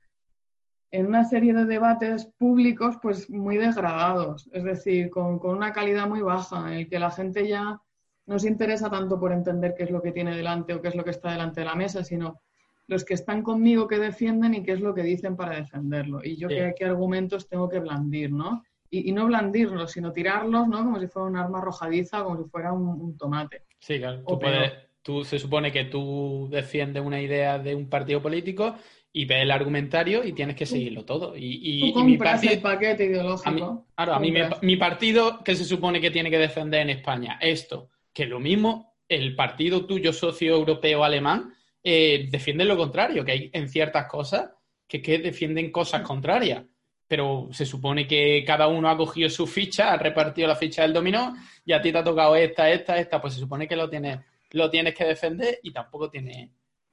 [0.92, 6.06] en una serie de debates públicos pues muy degradados, es decir, con, con una calidad
[6.08, 7.80] muy baja, en el que la gente ya
[8.26, 10.94] no se interesa tanto por entender qué es lo que tiene delante o qué es
[10.94, 12.40] lo que está delante de la mesa, sino
[12.86, 16.20] los que están conmigo que defienden y qué es lo que dicen para defenderlo.
[16.22, 16.54] Y yo Sí.
[16.56, 18.62] qué, qué argumentos tengo que blandir, ¿no?
[18.90, 20.84] Y, y no blandirlos, sino tirarlos, ¿no?
[20.84, 23.62] Como si fuera un arma arrojadiza, como si fuera un, un tomate.
[23.80, 24.22] Sí, claro.
[24.26, 28.74] Tú puedes- tú- se supone que tú defiendes una idea de un partido político
[29.12, 31.36] y ves el argumentario y tienes que seguirlo todo.
[31.36, 33.86] Y, y- Tú y mi partido, el paquete a mí, ideológico.
[33.94, 37.38] claro, a mí me- mi partido que se supone que tiene que defender en España
[37.40, 43.32] esto, que lo mismo el partido tuyo socio europeo alemán eh, defiende lo contrario, que
[43.32, 44.50] hay en ciertas cosas
[44.88, 46.64] que, que defienden cosas contrarias.
[47.08, 50.94] Pero se supone que cada uno ha cogido su ficha, ha repartido la ficha del
[50.94, 51.34] dominó
[51.66, 54.20] y a ti te ha tocado esta, esta, esta, pues se supone que lo tienes,
[54.52, 56.48] lo tienes que defender y tampoco tienes,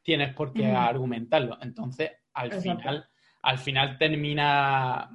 [0.09, 1.57] tienes por qué argumentarlo.
[1.61, 2.63] Entonces, al Exacto.
[2.79, 3.09] final,
[3.43, 5.09] al final termina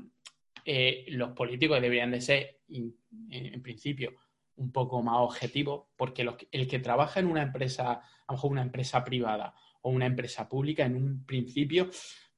[0.65, 2.97] eh, los políticos deberían de ser, in-
[3.31, 4.13] en, en principio,
[4.57, 8.53] un poco más objetivos, porque los el que trabaja en una empresa, a lo mejor
[8.53, 9.53] una empresa privada
[9.83, 11.91] o una empresa pública, en un principio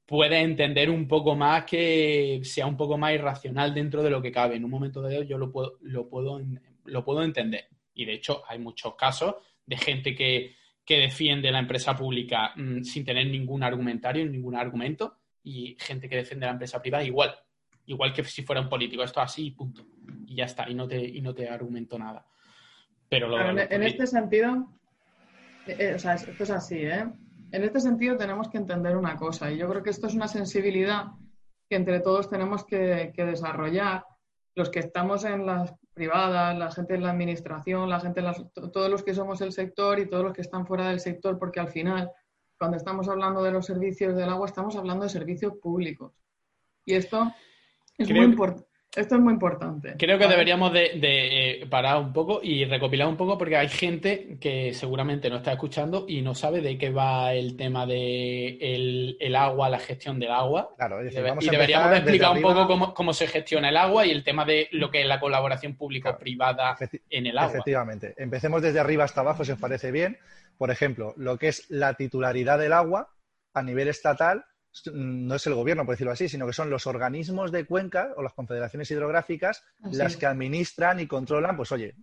[0.05, 4.31] puede entender un poco más que sea un poco más irracional dentro de lo que
[4.31, 4.55] cabe.
[4.55, 6.41] En un momento dado yo lo puedo, lo puedo
[6.85, 7.65] lo puedo entender.
[7.93, 10.55] Y de hecho, hay muchos casos de gente que,
[10.95, 16.45] defiende la empresa pública mm, sin tener ningún argumentario, ningún argumento, y gente que defiende
[16.45, 17.35] la empresa privada igual.
[17.85, 19.03] Igual que si fuera un político.
[19.03, 19.85] Esto así y punto.
[20.25, 20.69] Y ya está.
[20.69, 22.25] Y no te, y no te argumento nada.
[23.09, 24.67] Pero en, este sentido,
[25.65, 27.05] eh, eh, o sea, esto es así, ¿eh?
[27.51, 30.27] En este sentido tenemos que entender una cosa, y yo creo que esto es una
[30.27, 31.05] sensibilidad
[31.69, 34.03] que entre todos tenemos que, desarrollar,
[34.55, 38.21] los que estamos en las privadas, la gente en la administración, la gente
[38.71, 41.59] todos los que somos el sector y todos los que están fuera del sector, porque
[41.59, 42.11] al final,
[42.59, 46.13] cuando estamos hablando de los servicios del agua, estamos hablando de servicios públicos.
[46.85, 47.33] Y esto
[47.97, 48.76] es muy importante.
[48.97, 49.93] Esto es muy importante.
[49.95, 54.39] Creo que deberíamos de, eh, parar un poco y recopilar un poco porque hay gente
[54.41, 58.57] que seguramente no está escuchando y no sabe de qué va el tema de
[59.19, 60.73] el, agua, la gestión del agua.
[60.77, 64.67] Claro, y deberíamos explicar un poco cómo, se gestiona el agua y el tema de
[64.71, 66.75] lo que es la colaboración público-privada
[67.11, 67.51] en el agua.
[67.51, 68.15] Efectivamente.
[68.17, 70.17] Empecemos desde arriba hasta abajo, si os parece bien.
[70.57, 73.13] Por ejemplo, lo que es la titularidad del agua
[73.53, 74.43] a nivel estatal
[74.93, 78.21] no es el gobierno, por decirlo así, sino que son los organismos de cuenca o
[78.21, 81.95] las confederaciones hidrográficas las que administran y controlan, pues oye,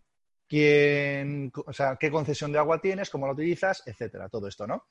[0.48, 4.84] quién, o sea, qué concesión de agua tienes, cómo la utilizas, etcétera, todo esto, ¿no?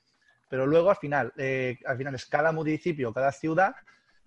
[0.48, 3.74] Pero luego al final, eh, al final es cada municipio, cada ciudad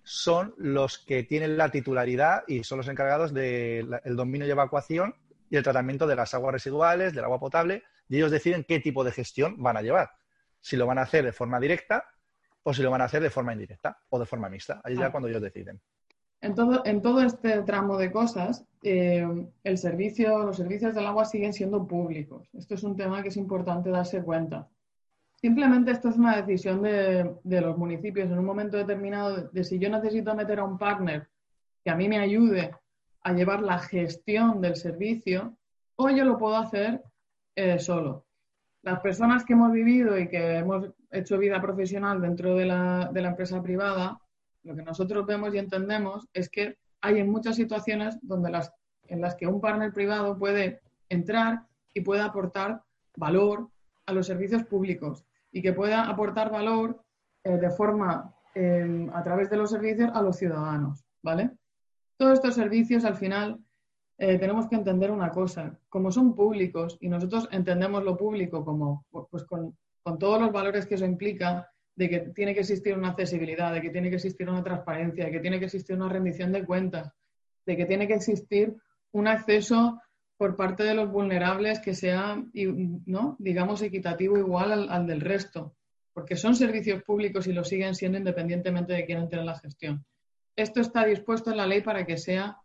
[0.04, 5.16] son los que tienen la titularidad y son los encargados del dominio y evacuación
[5.50, 9.04] y el tratamiento de las aguas residuales, del agua potable, y ellos deciden qué tipo
[9.04, 10.12] de gestión van a llevar.
[10.60, 12.06] Si lo van a hacer de forma directa
[12.68, 14.82] o si lo van a hacer de forma indirecta o de forma mixta.
[14.84, 15.12] Ahí ya ah.
[15.12, 15.80] cuando ellos deciden.
[16.42, 19.26] En todo, en todo este tramo de cosas, eh,
[19.64, 22.50] el servicio, los servicios del agua siguen siendo públicos.
[22.52, 24.68] Esto es un tema que es importante darse cuenta.
[25.36, 29.80] Simplemente esto es una decisión de, de los municipios en un momento determinado de, si
[29.80, 31.30] yo necesito meter a un partner
[31.86, 32.76] que a mí me ayude
[33.22, 35.56] a llevar la gestión del servicio
[35.96, 37.02] o yo lo puedo hacer
[37.56, 38.26] eh, solo.
[38.84, 43.22] Las personas que hemos vivido y que hemos hecho vida profesional dentro de la, de
[43.22, 44.20] la empresa privada,
[44.64, 48.72] lo que nosotros vemos y entendemos es que hay en muchas situaciones donde las,
[49.08, 51.64] en las que un partner privado puede entrar
[51.94, 52.82] y puede aportar
[53.16, 53.70] valor
[54.06, 57.02] a los servicios públicos y que pueda aportar valor
[57.44, 61.52] eh, de forma em, a través de los servicios a los ciudadanos, ¿vale?
[62.18, 63.60] Todos estos servicios al final
[64.18, 69.06] eh, tenemos que entender una cosa, como son públicos y nosotros entendemos lo público como
[69.30, 69.76] pues con
[70.18, 73.90] todos los valores que eso implica, de que tiene que existir una accesibilidad, de que
[73.90, 77.12] tiene que existir una transparencia, de que tiene que existir una rendición de cuentas,
[77.66, 78.76] de que tiene que existir
[79.12, 80.00] un acceso
[80.38, 83.36] por parte de los vulnerables que sea, ¿no?
[83.40, 85.76] digamos, equitativo igual al, del resto,
[86.14, 90.06] porque son servicios públicos y lo siguen siendo independientemente de quién entre en la gestión.
[90.56, 92.58] Esto está dispuesto en la ley para que sea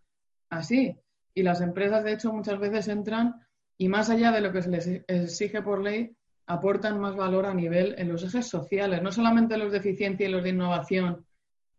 [0.51, 0.95] así.
[1.35, 3.41] Y las empresas, de hecho, muchas veces entran
[3.79, 6.15] y más allá de lo que se les exige por ley,
[6.47, 10.31] aportan más valor a nivel en los ejes sociales, no solamente los de eficiencia y
[10.31, 11.25] los de innovación,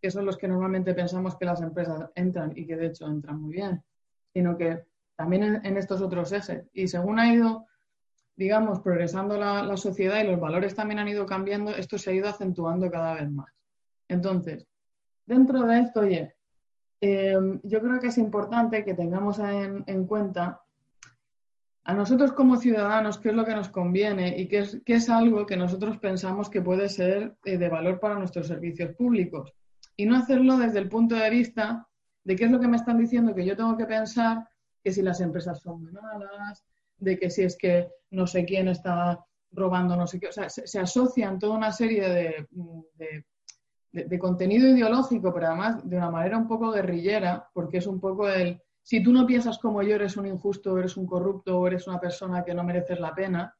[0.02, 3.42] que son los que normalmente pensamos que las empresas entran y que de hecho entran
[3.42, 3.82] muy bien,
[4.34, 4.84] sino que
[5.16, 6.66] también en, estos otros ejes.
[6.74, 7.68] Y según ha ido,
[8.36, 12.28] digamos, progresando la, sociedad y los valores también han ido cambiando, esto se ha ido
[12.28, 13.54] acentuando cada vez más.
[14.08, 14.68] Entonces,
[15.26, 16.36] dentro de esto, oye,
[17.06, 20.62] eh, yo creo que es importante que tengamos en cuenta
[21.84, 25.46] a nosotros como ciudadanos qué es lo que nos conviene y qué es, es algo
[25.46, 29.52] que nosotros pensamos que puede ser eh, de valor para nuestros servicios públicos.
[29.98, 31.86] Y no hacerlo desde el punto de vista
[32.24, 34.48] de qué es lo que me están diciendo que yo tengo que pensar,
[34.82, 36.64] que si las empresas son malas,
[37.00, 39.20] de que si es que no sé quién está
[39.52, 40.28] robando no sé qué.
[40.28, 43.26] O sea, se, asocian toda una serie de
[44.20, 48.62] contenido ideológico, pero además de una manera un poco guerrillera, porque es un poco el
[48.84, 52.00] si tú no piensas como yo, eres un injusto, eres un corrupto o eres una
[52.00, 53.56] persona que no mereces la pena,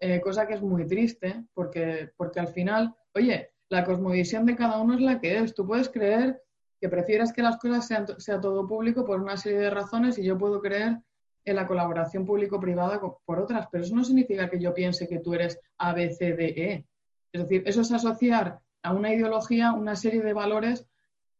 [0.00, 4.80] eh, cosa que es muy triste, porque, porque al final, oye, la cosmovisión de cada
[4.80, 5.54] uno es la que es.
[5.54, 6.42] Tú puedes creer
[6.80, 10.24] que prefieres que las cosas sean sea todo público por una serie de razones y
[10.24, 10.98] yo puedo creer
[11.44, 15.34] en la colaboración público-privada por otras, pero eso no significa que yo piense que tú
[15.34, 16.86] eres A, B, C, D, E.
[17.32, 20.86] Es decir, eso es asociar a una ideología una serie de valores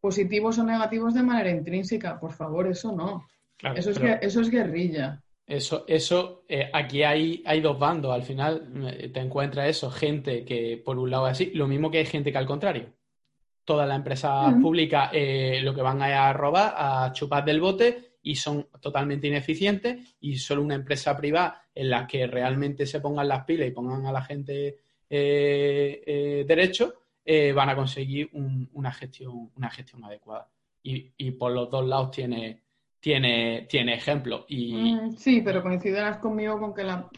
[0.01, 2.19] positivos o negativos de manera intrínseca.
[2.19, 3.25] Por favor, eso no.
[3.77, 5.23] eso, es, eso es guerrilla.
[5.47, 8.13] Eso, eso eh, aquí hay, hay dos bandos.
[8.13, 11.91] Al final eh, te encuentras eso, gente que por un lado es así, lo mismo
[11.91, 12.93] que hay gente que al contrario.
[13.65, 18.37] Todas las empresas públicas eh, lo que van a robar, a chupar del bote y
[18.37, 23.45] son totalmente ineficientes y solo una empresa privada en la que realmente se pongan las
[23.45, 30.05] pilas y pongan a la gente derecho, eh, van a conseguir una, gestión, una gestión
[30.05, 30.49] adecuada.
[30.83, 32.61] Y, por los dos lados tiene,
[33.01, 34.45] tiene, tiene ejemplo.
[34.49, 34.75] Y...
[34.75, 37.09] Mm, sí, pero coincidirás conmigo con que la,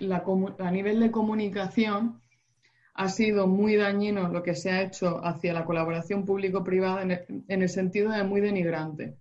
[0.59, 2.23] a nivel de comunicación
[2.95, 7.63] ha sido muy dañino lo que se ha hecho hacia la colaboración público-privada en, en
[7.63, 9.17] el sentido de muy denigrante.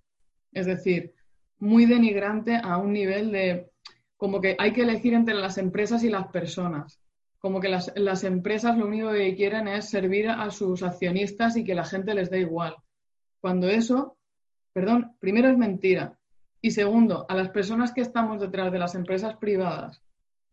[0.52, 1.16] Es decir,
[1.58, 3.72] muy denigrante a un nivel de
[4.18, 7.00] como que hay que elegir entre las empresas y las personas.
[7.46, 11.64] Como que las, las, empresas lo único que quieren es servir a sus accionistas y
[11.64, 12.76] que la gente les dé igual.
[13.39, 14.18] Cuando eso,
[14.74, 16.18] perdón, primero es mentira.
[16.60, 20.02] Y segundo, a las personas que estamos detrás de las empresas privadas,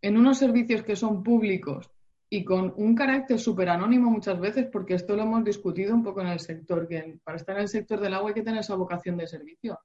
[0.03, 1.90] en unos servicios que son públicos
[2.28, 6.20] y con un carácter súper anónimo muchas veces, porque esto lo hemos discutido un poco
[6.20, 8.74] en el sector, que para estar en el sector del agua hay que tener esa
[8.74, 9.78] vocación de servicio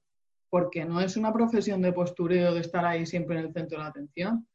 [0.50, 3.84] porque no es una profesión de postureo de estar ahí siempre en el centro de
[3.84, 4.46] la atención.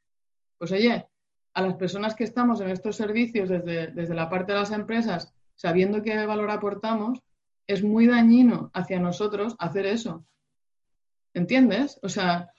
[0.57, 1.07] Pues oye,
[1.53, 5.33] a las personas que estamos en estos servicios desde, desde la parte de las empresas,
[5.55, 7.19] sabiendo qué valor aportamos,
[7.67, 10.25] es muy dañino hacia nosotros hacer eso.
[11.33, 11.99] ¿Entiendes?
[12.03, 12.51] O sea,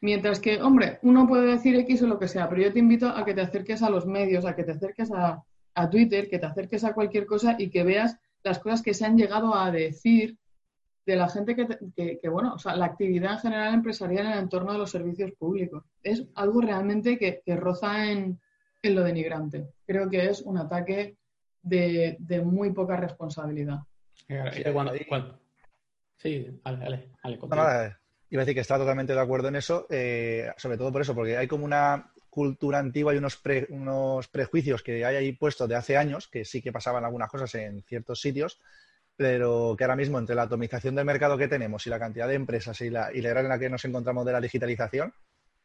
[0.00, 3.08] mientras que, hombre, uno puede decir X o lo que sea, pero yo te invito
[3.08, 5.42] a que te acerques a los medios, a que te acerques a,
[5.74, 9.04] a Twitter, que te acerques a cualquier cosa y que veas las cosas que se
[9.04, 10.38] han llegado a decir
[11.04, 14.72] de la gente que, bueno, o sea, la actividad en general empresarial en el entorno
[14.72, 15.84] de los servicios públicos.
[16.02, 18.40] Es algo realmente que, roza en,
[18.82, 19.68] lo denigrante.
[19.86, 21.16] Creo que es un ataque
[21.62, 23.80] de, muy poca responsabilidad.
[26.16, 27.96] Sí, dale, dale,
[28.30, 31.14] Iba a decir que está totalmente de acuerdo en eso, eh, sobre todo por eso,
[31.14, 33.38] porque hay como una cultura antigua y unos,
[33.68, 37.54] unos prejuicios que hay ahí puestos de hace años, que sí que pasaban algunas cosas
[37.56, 38.58] en ciertos sitios,
[39.16, 42.34] pero que ahora mismo entre la atomización del mercado que tenemos y la cantidad de
[42.34, 45.12] empresas y la, y la era en la que nos encontramos de la digitalización,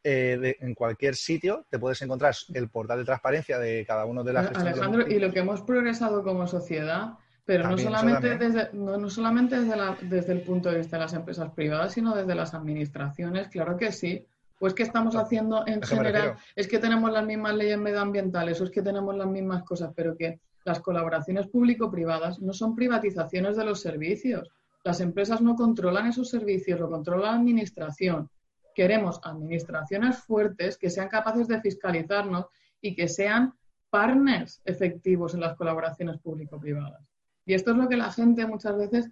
[0.04, 4.32] eh, en cualquier sitio te puedes encontrar el portal de transparencia de cada uno de
[4.32, 9.60] las Alejandro, y lo que hemos progresado como sociedad, pero no solamente, desde, no, solamente
[9.60, 13.76] desde, desde el punto de vista de las empresas privadas, sino desde las administraciones, claro
[13.76, 14.24] que sí.
[14.58, 18.70] Pues que estamos haciendo en general, es que tenemos las mismas leyes medioambientales, o es
[18.70, 23.80] que tenemos las mismas cosas, pero que las colaboraciones público-privadas no son privatizaciones de los
[23.80, 24.48] servicios.
[24.84, 28.28] Las empresas no controlan esos servicios, lo controla la administración.
[28.74, 32.46] Queremos administraciones fuertes que sean capaces de fiscalizarnos
[32.82, 33.54] y que sean
[33.88, 37.02] partners efectivos en las colaboraciones público-privadas.
[37.46, 39.08] Y esto es lo que la gente muchas veces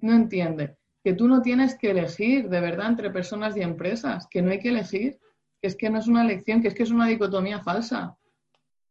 [0.00, 4.42] no entiende, que tú no tienes que elegir de verdad entre personas y empresas, que
[4.42, 5.18] no hay que elegir,
[5.60, 8.17] que es que no es una elección, que es que es una dicotomía falsa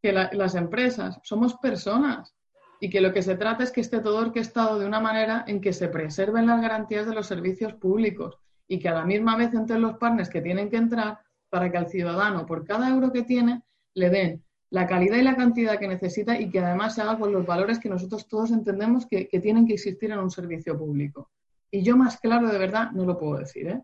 [0.01, 2.35] que las empresas somos personas
[2.79, 5.61] y que lo que se trata es que esté todo orquestado de una manera en
[5.61, 8.37] que se preserven las garantías de los servicios públicos
[8.67, 11.19] y que a la misma vez entre los partners que tienen que entrar
[11.49, 15.35] para que al ciudadano por cada euro que tiene le den la calidad y la
[15.35, 19.05] cantidad que necesita y que además se haga con los valores que nosotros todos entendemos
[19.05, 21.31] que, que tienen que existir en un servicio público.
[21.71, 23.81] Y yo más claro de verdad no lo puedo decir, ¿eh?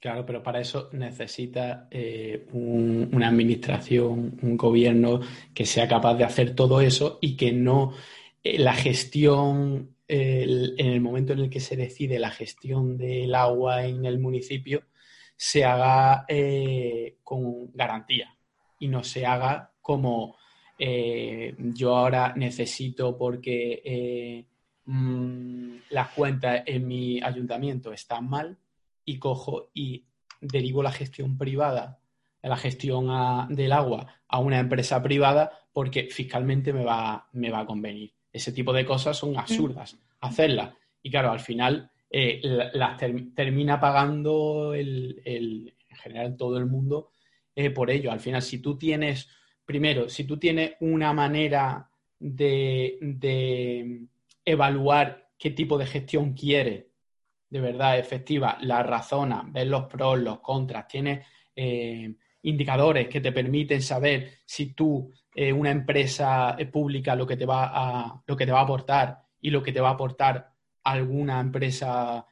[0.00, 5.20] Claro, pero para eso necesita eh, una administración, un gobierno
[5.52, 7.94] que sea capaz de hacer todo eso y que no
[8.44, 13.86] eh, la gestión, en el momento en el que se decide la gestión del agua
[13.86, 14.84] en el municipio,
[15.36, 18.34] se haga eh, con garantía
[18.78, 20.36] y no se haga como
[20.78, 24.46] yo ahora necesito porque
[24.84, 28.56] mm, las cuentas en mi ayuntamiento están mal
[29.08, 30.04] y cojo y
[30.40, 31.98] derivo la gestión privada,
[32.42, 33.08] la gestión
[33.48, 38.12] del agua a una empresa privada porque fiscalmente me va, me va a convenir.
[38.30, 40.74] Ese tipo de cosas son absurdas hacerlas.
[41.02, 42.40] Y claro, al final eh,
[42.74, 42.98] las
[43.34, 47.10] termina pagando el, en general todo el mundo
[47.56, 48.12] eh, por ello.
[48.12, 49.28] Al final, si tú tienes,
[49.64, 54.02] primero, si tú tienes una manera de, de
[54.44, 56.87] evaluar qué tipo de gestión quieres
[57.50, 61.26] de verdad efectiva, la razona, ves los pros, los contras, tienes
[61.56, 67.36] eh, indicadores que te permiten saber si tú, eh, una empresa eh, pública, lo que,
[67.36, 69.92] te va a, lo que te va a aportar y lo que te va a
[69.92, 70.52] aportar
[70.84, 72.26] alguna empresa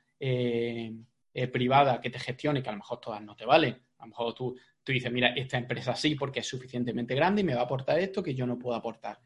[1.53, 3.79] privada que te gestione, que a lo mejor todas no te valen.
[3.99, 7.45] A lo mejor tú, tú dices, mira, esta empresa sí porque es suficientemente grande y
[7.45, 9.21] me va a aportar esto que yo no pueo aportar.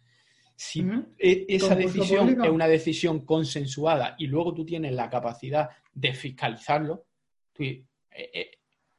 [0.62, 0.86] Si
[1.16, 7.06] e, esa decisión es una decisión consensuada y luego tú tienes la capacidad de fiscalizarlo,
[7.58, 8.50] eh, eh,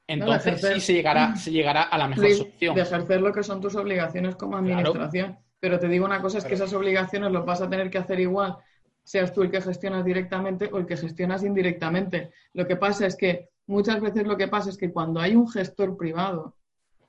[0.07, 2.73] entonces sí se llegará, se llegará a la mejor solución.
[2.73, 5.37] De ejercer lo que son tus obligaciones como administración.
[5.59, 8.19] Pero te digo una cosa, es que esas obligaciones las vas a tener que hacer
[8.19, 8.57] igual,
[9.03, 12.31] seas tú el que gestionas directamente o el que gestionas indirectamente.
[12.53, 15.47] Lo que pasa es que muchas veces lo que pasa es que cuando hay un
[15.47, 16.55] gestor privado,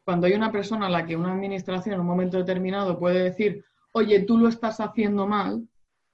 [0.04, 3.64] cuando hay una persona a la que una administración en un momento determinado puede decir,
[3.92, 5.68] oye, tú lo estás haciendo mal,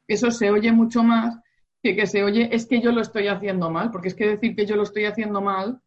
[0.07, 1.39] eso se oye mucho más
[1.83, 4.57] que que se oye, es que yo lo estoy haciendo mal, porque es que decir
[4.57, 5.81] que yo lo estoy haciendo mal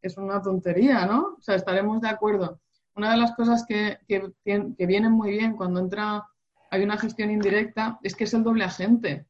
[0.00, 1.36] es una tontería, ¿no?
[1.38, 2.60] O sea, estaremos de acuerdo.
[2.94, 6.24] Una de las cosas que, que, que vienen muy bien cuando entra,
[6.70, 9.26] hay una gestión indirecta, es que es el doble agente.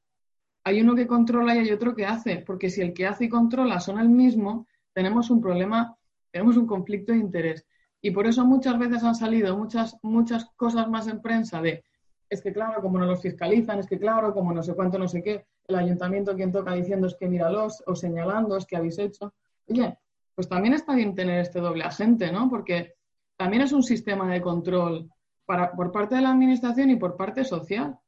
[0.65, 3.29] Hay uno que controla y hay otro que hace, porque si el que hace y
[3.29, 5.97] controla son el mismo, tenemos un problema,
[6.31, 7.65] tenemos un conflicto de interés.
[8.01, 11.85] Y por eso muchas veces han salido muchas, muchas cosas más en prensa de,
[12.29, 15.09] es que claro, como no los fiscalizan, es que claro, como no sé cuánto, no
[15.09, 18.99] sé qué, el ayuntamiento quien toca diciendo es que míralos o señalando es que habéis
[18.99, 19.33] hecho.
[19.69, 19.97] Oye,
[20.35, 22.51] pues también está bien tener este doble agente, ¿no?
[22.51, 22.95] Porque
[23.37, 25.11] también es un sistema de control
[25.47, 27.99] para, por parte de la administración y por parte social.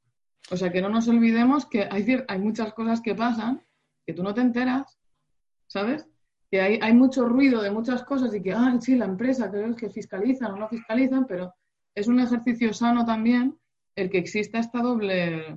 [0.50, 3.62] O sea, que no nos olvidemos que hay, muchas cosas que pasan
[4.06, 4.98] que tú no te enteras,
[5.66, 6.06] ¿sabes?
[6.50, 9.74] Que hay, hay mucho ruido de muchas cosas y que, ah, sí, la empresa, creo
[9.74, 11.52] que fiscalizan o no fiscalizan, pero
[11.94, 13.58] es un ejercicio sano también
[13.96, 15.56] el que exista esta doble,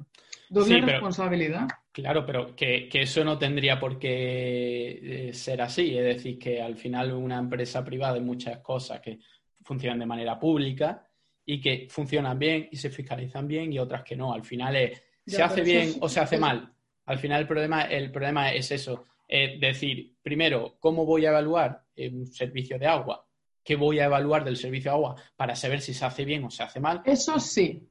[0.50, 1.68] doble responsabilidad.
[1.92, 5.98] Claro, pero que, eso no tendría por qué eh, ser así.
[5.98, 9.20] Es decir, que al final una empresa privada hay muchas cosas que
[9.64, 11.06] funcionan de manera pública
[11.46, 14.34] y que funcionan bien y se fiscalizan bien y otras que no.
[14.34, 16.72] Al final es, se hace bien o se hace mal.
[17.06, 19.06] Al final el problema, el problema es eso.
[19.28, 23.26] Es decir, primero, ¿cómo voy a evaluar un servicio de agua?
[23.64, 26.50] ¿Qué voy a evaluar del servicio de agua para saber si se hace bien o
[26.50, 27.02] se hace mal?
[27.06, 27.89] Eso sí,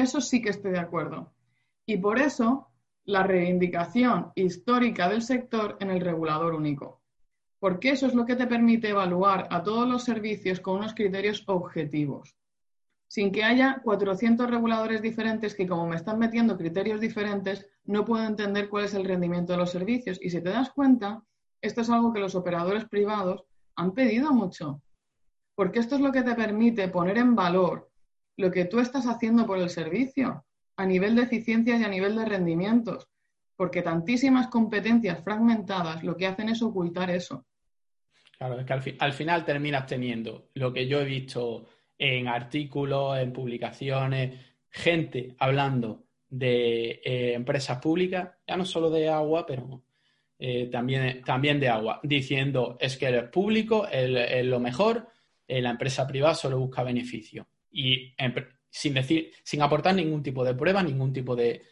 [0.00, 1.32] eso sí que estoy de acuerdo.
[1.86, 2.68] Y por eso
[3.04, 7.00] la reivindicación histórica del sector en el regulador único.
[7.58, 11.42] Porque eso es lo que te permite evaluar a todos los servicios con unos criterios
[11.46, 12.36] objetivos.
[13.06, 18.26] Sin que haya 400 reguladores diferentes que, como me están metiendo criterios diferentes, no puedo
[18.26, 20.18] entender cuál es el rendimiento de los servicios.
[20.20, 21.22] Y si te das cuenta,
[21.62, 23.44] esto es algo que los operadores privados
[23.76, 24.82] han pedido mucho.
[25.54, 27.90] Porque esto es lo que te permite poner en valor
[28.38, 30.44] lo que tú estás haciendo por el servicio
[30.76, 33.08] a nivel de eficiencias y a nivel de rendimientos,
[33.56, 37.44] porque tantísimas competencias fragmentadas lo que hacen es ocultar eso.
[38.38, 41.66] Claro, es que al, final terminas teniendo lo que yo he visto
[41.98, 44.38] en artículos, en publicaciones,
[44.70, 49.82] gente hablando de eh, empresas públicas, ya no solo de agua, pero
[50.38, 55.08] eh, también, también de agua, diciendo es que el público es lo mejor,
[55.48, 57.48] eh, la empresa privada solo busca beneficio.
[57.78, 58.12] Y
[58.68, 61.62] sin decir, sin aportar ningún tipo de prueba, ningún tipo de,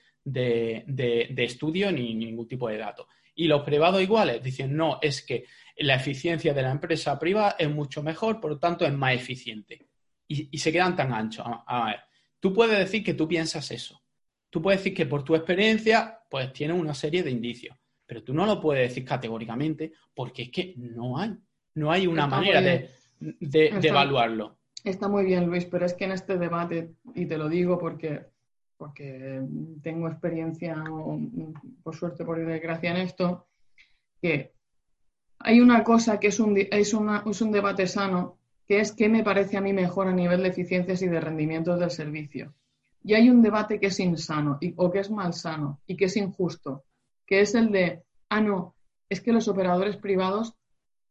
[1.36, 3.08] estudio ni ningún tipo de dato.
[3.34, 5.46] Y los privados iguales dicen, no, es que
[5.78, 9.88] la eficiencia de la empresa privada es mucho mejor, por lo tanto es más eficiente.
[10.28, 11.44] Y, se quedan tan anchos.
[11.44, 12.00] A, ver,
[12.38, 14.00] tú puedes decir que tú piensas eso.
[14.48, 17.76] Tú puedes decir que por tu experiencia, pues tienes una serie de indicios.
[18.06, 21.34] Pero tú no lo puedes decir categóricamente porque es que no hay.
[21.74, 22.90] No hay una manera de,
[23.82, 24.56] evaluarlo.
[24.86, 28.26] Está muy bien, Luis, pero es que en este debate, y te lo digo porque,
[28.76, 29.42] porque
[29.82, 30.76] tengo experiencia,
[31.82, 33.48] por suerte, por desgracia, en esto,
[34.22, 34.52] que
[35.40, 39.24] hay una cosa que es un, es, es un debate sano, que es qué me
[39.24, 42.54] parece a mí mejor a nivel de eficiencias y de rendimientos del servicio.
[43.02, 46.16] Y hay un debate que es insano y, o que es malsano y que es
[46.16, 46.84] injusto,
[47.26, 48.76] que es el de, ah, no,
[49.08, 50.55] es que los operadores privados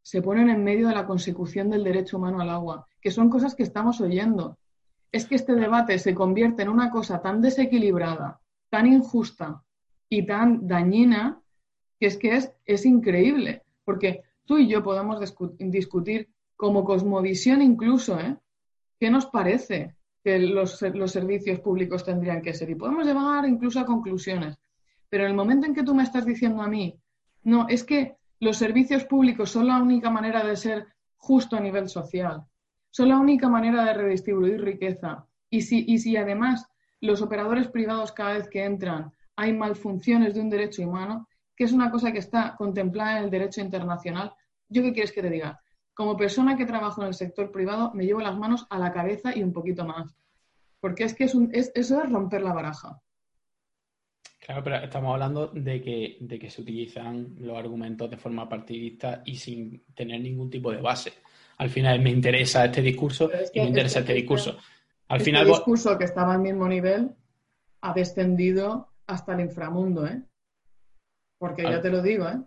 [0.06, 3.56] se ponen en medio de la consecución del derecho humano al agua, que son cosas
[3.56, 4.60] que estamos oyendo.
[5.12, 8.40] Es que este debate se convierte en una cosa tan desequilibrada,
[8.70, 9.64] tan injusta
[10.08, 11.42] y tan dañina,
[12.00, 15.20] que es que es, es increíble, porque tú y yo podemos
[15.58, 18.38] discutir como cosmovisión incluso, ¿eh?
[19.00, 22.70] ¿Qué nos parece que los, los servicios públicos tendrían que ser?
[22.70, 24.56] Y podemos llegar incluso a conclusiones.
[25.10, 26.96] Pero en el momento en que tú me estás diciendo a mí,
[27.42, 31.90] no, es que los servicios públicos son la única manera de ser justo a nivel
[31.90, 32.44] social,
[32.92, 35.26] son la única manera de redistribuir riqueza.
[35.50, 36.68] Y si, y si además
[37.02, 41.72] los operadores privados cada vez que entran hay malfunciones de un derecho humano, que es
[41.72, 44.34] una cosa que está contemplada en el derecho internacional,
[44.70, 45.62] ¿yo qué quieres que te diga?
[45.94, 49.36] Como persona que trabajo en el sector privado, me llevo las manos a la cabeza
[49.36, 50.16] y un poquito más.
[50.80, 53.02] Porque es que es un, es, eso es romper la baraja.
[54.46, 59.24] Claro, pero estamos hablando de que, de que se utilizan los argumentos de forma partidista
[59.26, 61.14] y sin tener ningún tipo de base.
[61.58, 64.56] Al final me interesa este discurso y me interesa este, discurso.
[65.08, 67.10] Al este final, discurso que estaba al mismo nivel
[67.82, 70.22] ha descendido hasta el inframundo, ¿eh?
[71.40, 72.38] Porque ya te lo digo, ¿eh?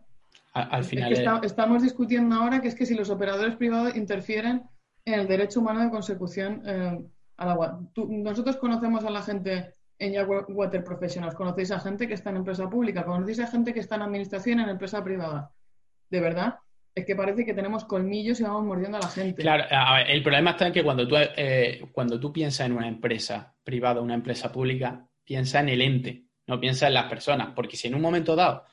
[0.52, 1.12] Al, final.
[1.42, 4.62] estamos discutiendo ahora que es que si los operadores privados interfieren
[5.04, 7.04] en el derecho humano de consecución eh,
[7.38, 7.80] al agua.
[7.96, 10.14] nosotros conocemos a la gente en
[10.48, 11.34] Water Professionals.
[11.34, 14.60] Conocéis a gente que está en empresa pública, conocéis a gente que está en administración
[14.60, 15.52] en empresa privada.
[16.08, 16.56] De verdad,
[16.94, 19.42] es que parece que tenemos colmillos y vamos mordiendo a la gente.
[19.42, 19.64] Claro,
[20.06, 24.00] el problema está en que cuando tú, eh, cuando tú piensas en una empresa privada
[24.00, 27.50] una empresa pública, piensa en el ente, no piensa en las personas.
[27.54, 28.64] Porque si en un momento dado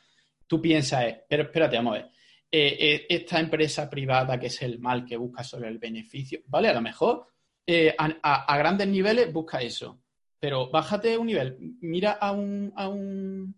[0.47, 2.11] tú piensas, pero espérate, vamos a ver,
[2.51, 6.69] eh, eh, esta empresa privada que es el mal que busca solo el beneficio, ¿vale?
[6.69, 7.27] A lo mejor
[7.65, 10.03] eh, a, grandes niveles busca eso,
[10.39, 13.55] pero bájate un nivel, mira a un, a un,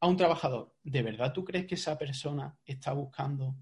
[0.00, 0.74] a un trabajador.
[0.82, 3.54] ¿De verdad tú crees que esa persona está buscando,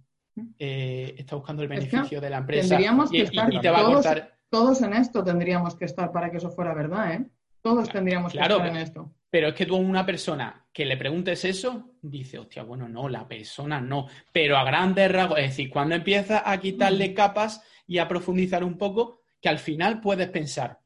[0.59, 2.69] está buscando el beneficio de la empresa?
[2.69, 4.07] Tendríamos que estar todos,
[4.49, 7.31] todos en esto tendríamos que estar para que eso fuera verdad, ¿eh?
[7.61, 9.13] Todos tendríamos que estar en esto.
[9.31, 13.09] Pero es que tú a una persona que le preguntes eso, dice, hostia, bueno, no,
[13.09, 14.07] la persona no.
[14.33, 18.79] Pero a grandes rasgos, es decir, cuando empiezas a quitarle capas y a profundizar un
[18.79, 20.81] poco, que al final puedes pensar,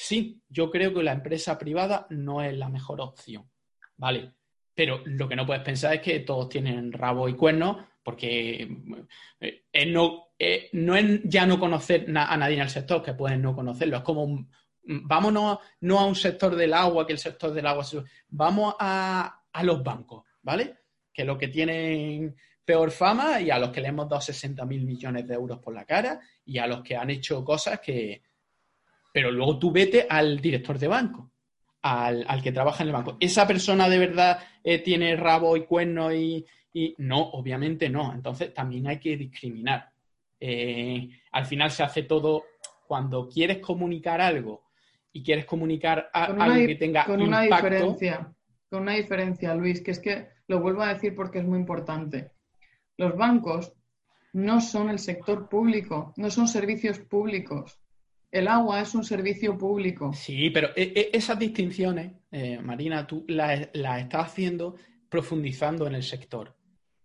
[0.00, 3.50] sí, yo creo que la empresa privada no es la mejor opción,
[3.96, 4.30] ¿vale?
[4.72, 8.68] Pero lo que no puedes pensar es que todos tienen rabo y cuernos, porque
[9.40, 13.42] eh, no, eh, no es ya no conocer a nadie en el sector, que pueden
[13.42, 14.48] no conocerlo, es como un,
[14.84, 17.84] vámonos no a un sector del agua, que el sector del agua,
[18.28, 20.76] vamos a, a los bancos, ¿vale?
[21.12, 24.84] Que lo que tienen peor fama y a los que le hemos dado 60 mil
[24.84, 28.27] millones de euros por la cara y a los que han hecho cosas que...
[29.12, 31.30] Pero luego tú vete al director de banco,
[31.82, 33.16] al, que trabaja en el banco.
[33.20, 38.12] ¿Esa persona de verdad eh, tiene rabo y cuerno y, y, No, obviamente no.
[38.12, 39.90] Entonces también hay que discriminar.
[40.40, 42.44] Eh, al final se hace todo
[42.86, 44.68] cuando quieres comunicar algo
[45.12, 48.32] y quieres comunicar algo que tenga con una diferencia,
[48.70, 52.32] con una diferencia, Luis, que es que lo vuelvo a decir porque es muy importante.
[52.96, 53.72] Los bancos
[54.32, 57.78] no son el sector público, no son servicios públicos.
[58.30, 60.12] El agua es un servicio público.
[60.12, 64.76] Sí, pero e, e, esas distinciones, eh, Marina, tú las, estás haciendo
[65.08, 66.54] profundizando en el sector.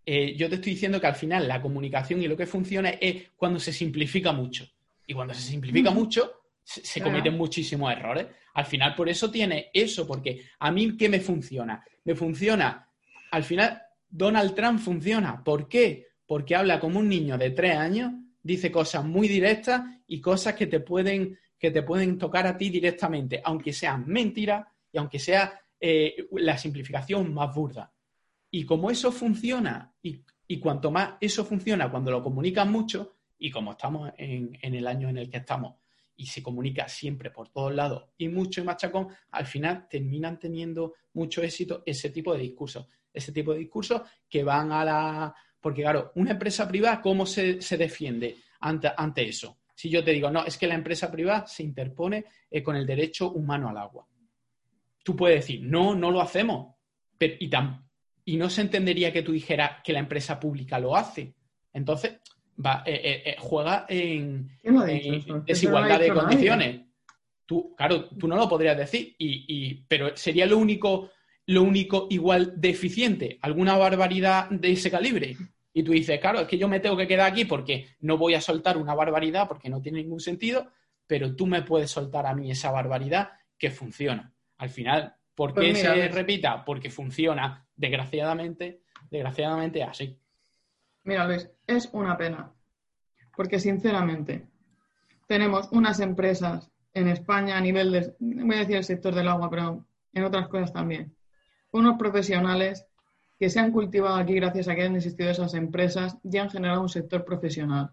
[0.04, 3.30] Eh, yo te estoy diciendo que al final la comunicación y lo que funciona es
[3.36, 4.68] cuando se simplifica mucho.
[5.06, 6.30] Y cuando se simplifica mucho,
[6.62, 8.26] se, cometen muchísimos errores.
[8.54, 11.82] Al final, por eso tiene eso, porque a mí, ¿qué me funciona?
[12.04, 12.88] Me funciona,
[13.30, 15.42] al final, Donald Trump funciona.
[15.42, 16.06] ¿Por qué?
[16.26, 18.12] Porque habla como un niño de tres años,
[18.44, 22.70] dice cosas muy directas y cosas que te pueden, que te pueden tocar a ti
[22.70, 27.92] directamente, aunque sean mentiras y aunque sea eh, la simplificación más burda.
[28.52, 30.22] Y como eso funciona, y,
[30.60, 35.18] cuanto más eso funciona cuando lo comunican mucho, y como estamos en el año en
[35.18, 35.74] el que estamos,
[36.16, 40.94] y se comunica siempre por todos lados y mucho y machacón, al final terminan teniendo
[41.14, 42.86] mucho éxito ese tipo de discursos.
[43.12, 45.34] Ese tipo de discursos que van a la...
[45.64, 49.60] Porque claro, una empresa privada, ¿cómo se, defiende ante, ante, eso?
[49.74, 52.84] Si yo te digo, no, es que la empresa privada se interpone eh, con el
[52.84, 54.06] derecho humano al agua.
[55.02, 56.74] Tú puedes decir, no, no lo hacemos.
[57.16, 57.50] Pero, y,
[58.26, 61.32] y no se entendería que tú dijeras que la empresa pública lo hace.
[61.72, 62.20] Entonces,
[62.62, 64.50] va, eh, eh, juega en,
[65.46, 66.82] desigualdad de condiciones.
[67.46, 71.10] Tú, claro, tú no lo podrías decir, y, pero sería lo único,
[71.46, 75.38] lo único igual deficiente, alguna barbaridad de ese calibre.
[75.76, 78.34] Y tú dices, claro, es que yo me tengo que quedar aquí porque no voy
[78.34, 80.70] a soltar una barbaridad porque no tiene ningún sentido,
[81.06, 84.32] pero tú me puedes soltar a mí esa barbaridad que funciona.
[84.58, 86.64] Al final, ¿por qué pues se repita?
[86.64, 90.16] Porque funciona, desgraciadamente, desgraciadamente así.
[91.02, 92.52] Mira, Luis, es una pena,
[93.36, 94.46] porque sinceramente
[95.26, 99.50] tenemos unas empresas en España a nivel de, voy a decir el sector del agua,
[99.50, 101.16] pero en otras cosas también,
[101.72, 102.86] unos profesionales
[103.38, 106.80] que se han cultivado aquí gracias a que han existido esas empresas y han generado
[106.80, 107.90] un sector profesional.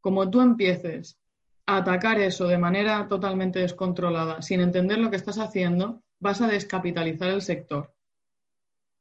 [0.00, 1.18] Como tú empieces
[1.66, 6.48] a atacar eso de manera totalmente descontrolada, sin entender lo que estás haciendo, vas a
[6.48, 7.94] descapitalizar el sector.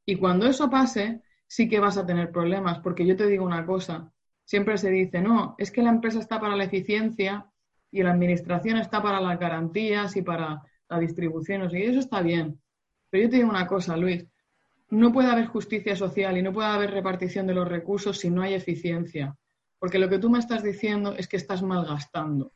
[0.06, 3.66] Y cuando eso pase, sí que vas a tener problemas, porque yo te digo una
[3.66, 4.12] cosa,
[4.46, 7.46] siempre se dice, no, es que la empresa está para la eficiencia
[7.92, 12.60] y la administración está para las garantías y para la distribución, y eso está bien.
[13.10, 14.26] Pero yo te digo una cosa, Luis,
[14.92, 18.42] no puede haber justicia social y no puede haber repartición de los recursos si no
[18.42, 19.36] hay eficiencia,
[19.80, 22.52] porque lo que tú me estás diciendo es que estás malgastando.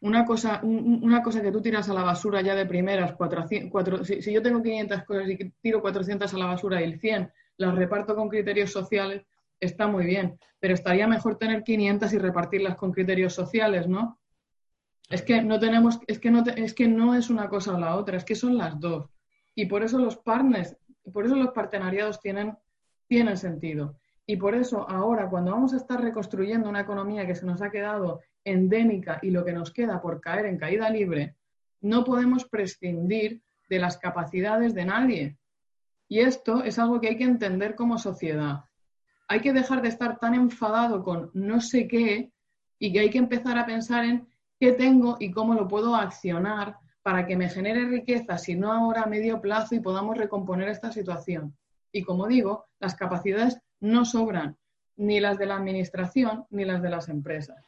[0.00, 3.14] Una cosa, una cosa que tú tiras a la basura ya de primeras,
[4.04, 7.74] si, yo tengo 500 cosas y tiro 400 a la basura y el 100 las
[7.74, 9.24] reparto con criterios sociales,
[9.58, 14.18] está muy bien, pero estaría mejor tener 500 y repartirlas con criterios sociales, ¿no?
[15.10, 17.96] Es que no tenemos, es que no, es que no es una cosa o la
[17.96, 19.08] otra, es que son las dos.
[19.54, 20.76] Y por eso los partners,
[21.08, 22.56] por eso los partenariados tienen,
[23.06, 23.96] tienen sentido.
[24.26, 27.70] Y por eso ahora, cuando vamos a estar reconstruyendo una economía que se nos ha
[27.70, 31.34] quedado endémica y lo que nos queda por caer en caída libre,
[31.80, 35.38] no podemos prescindir de las capacidades de nadie.
[36.08, 38.64] Y esto es algo que hay que entender como sociedad.
[39.28, 42.30] Hay que dejar de estar tan enfadado con no sé qué
[42.78, 44.26] y que hay que empezar a pensar en
[44.58, 46.78] qué tengo y cómo lo puedo accionar
[47.08, 50.92] para que me genere riqueza, si no ahora a medio plazo y podamos recomponer esta
[50.92, 51.56] situación.
[51.90, 54.58] Y como digo, las capacidades no sobran.
[54.98, 57.64] ni las de la administración ni las de las empresas.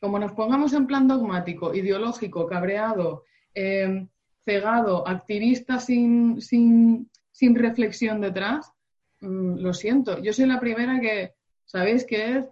[0.00, 4.06] Como nos pongamos en plan dogmático, ideológico, cabreado, eh,
[4.44, 8.70] cegado, activista sin, sin, sin reflexión detrás,
[9.22, 10.22] mm, lo siento.
[10.22, 11.32] Yo soy la primera que,
[11.64, 12.48] ¿sabéis qué es?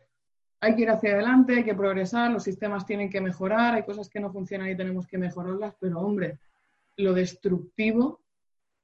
[0.64, 4.08] Hay que ir hacia adelante, hay que progresar, los sistemas tienen que mejorar, hay cosas
[4.08, 6.38] que no funcionan y tenemos que mejorarlas, pero hombre,
[6.98, 8.22] lo destructivo,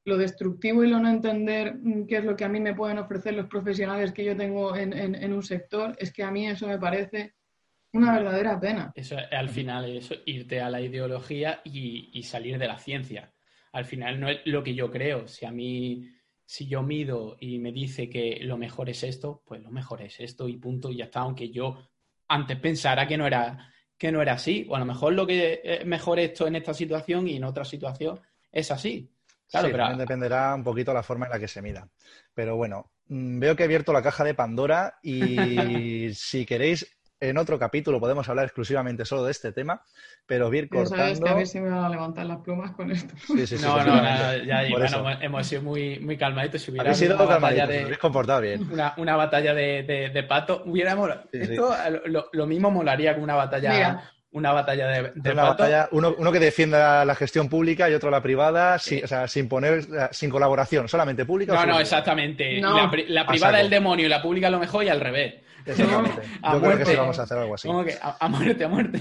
[0.05, 2.99] lo destructivo y lo no entender mm, qué es lo que a mí me pueden
[2.99, 6.79] ofrecer los profesionales que yo tengo en, un sector, es que a mí eso me
[6.79, 7.35] parece
[7.93, 8.93] una verdadera pena.
[8.97, 13.33] Eso al final es irte a la ideología y, y, salir de la ciencia.
[13.71, 15.29] Al final no es lo que yo creo.
[15.29, 16.11] Si a mí,
[16.49, 20.19] si yo mido y me dice que lo mejor es esto, pues lo mejor es
[20.19, 21.21] esto y punto, y ya está.
[21.21, 21.77] Aunque yo
[22.27, 24.67] antes pensara que no era que no era así.
[24.71, 27.67] O a lo mejor lo que es mejor esto en esta situación y en otra
[27.67, 28.19] situación
[28.51, 29.13] es así.
[29.51, 29.85] Claro, sí, pero...
[29.85, 31.87] también dependerá un poquito la forma en la que se mida.
[32.33, 37.39] Pero bueno, mm, veo que he abierto la caja de Pandora y si queréis en
[37.39, 39.83] otro capítulo podemos hablar exclusivamente solo de este tema,
[40.27, 40.97] pero ir cortando...
[40.97, 43.15] Sabes que a ver si me van a levantar las plumas con esto.
[43.27, 46.63] Sí, sí, sí, no, no, ya, bueno, hemos sido muy, muy calmaditos.
[46.63, 48.71] Si hubiera sido una batalla de, comportado bien.
[48.71, 50.97] Una, una batalla de, de, de, pato, hubiera
[51.33, 51.75] Esto
[52.07, 54.13] lo, lo, mismo molaría que una batalla...
[54.31, 58.11] Una batalla de, de una batalla, uno, uno, que defienda la gestión pública y otro
[58.11, 61.55] la privada, sin, o sea, sin poner, sin colaboración, solamente pública.
[61.55, 62.61] No, no, exactamente.
[62.61, 65.37] La, la, privada es el demonio y la pública lo mejor y al revés.
[65.67, 66.23] Exactamente.
[66.53, 67.69] Yo creo que sí vamos a hacer algo así.
[67.69, 69.01] a, muerte, a muerte.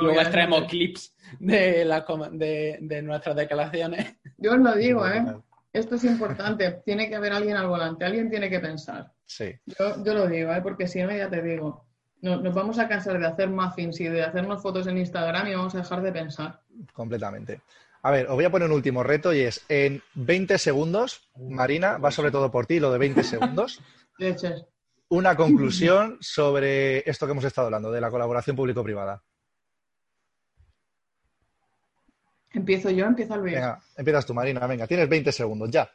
[0.00, 4.16] luego extraemos clips de, la, de, de, nuestras declaraciones.
[4.38, 5.24] Yo os lo digo, ¿eh?
[5.72, 6.82] Esto es importante.
[6.84, 8.04] Tiene que haber alguien al volante.
[8.04, 9.12] Alguien tiene que pensar.
[9.24, 9.54] Sí.
[9.66, 10.60] Yo, yo lo digo, ¿eh?
[10.62, 11.86] Porque si no, ya te digo.
[12.22, 15.74] Nos, vamos a cansar de hacer muffins y de hacernos fotos en Instagram y vamos
[15.74, 16.60] a dejar de pensar.
[16.92, 17.62] Completamente.
[18.02, 21.98] A ver, os voy a poner un último reto y es en 20 segundos, Marina,
[21.98, 23.80] va sobre todo por ti, lo de 20 segundos.
[24.18, 24.66] Leches
[25.10, 29.22] una conclusión sobre esto que hemos estado hablando, de la colaboración público-privada.
[32.52, 33.54] Empiezo yo, empieza Luis.
[33.54, 35.90] Venga, empiezas tú, Marina, venga, tienes 20 segundos, ya.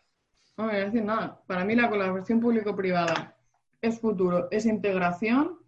[0.57, 1.41] No voy a decir nada.
[1.47, 3.35] Para mí la colaboración público-privada
[3.81, 5.59] es futuro, es integración,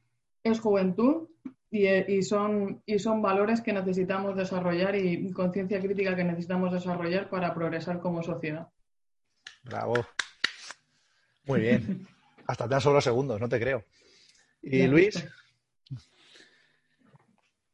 [0.43, 1.29] es juventud
[1.69, 7.53] y, son, y son valores que necesitamos desarrollar y conciencia crítica que necesitamos desarrollar para
[7.53, 8.67] progresar como sociedad.
[9.63, 10.05] Bravo.
[11.45, 12.07] Muy bien.
[12.47, 13.83] Hasta te han sobrado segundos, no te creo.
[14.61, 15.27] ¿Y Luis?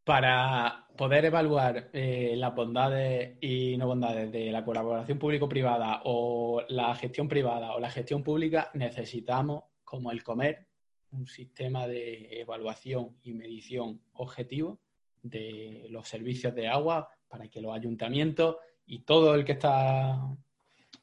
[0.04, 6.94] Para poder evaluar eh, las bondades y no bondades de la colaboración público-privada o la
[6.96, 10.68] gestión privada o la gestión pública, necesitamos, como el comer,
[11.12, 14.80] un sistema de evaluación y medición objetivo
[15.22, 20.20] de los servicios de agua para que los ayuntamientos y todo el que está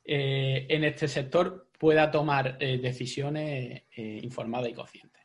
[0.04, 5.22] eh, en este sector pueda tomar eh, decisiones eh, informadas y conscientes.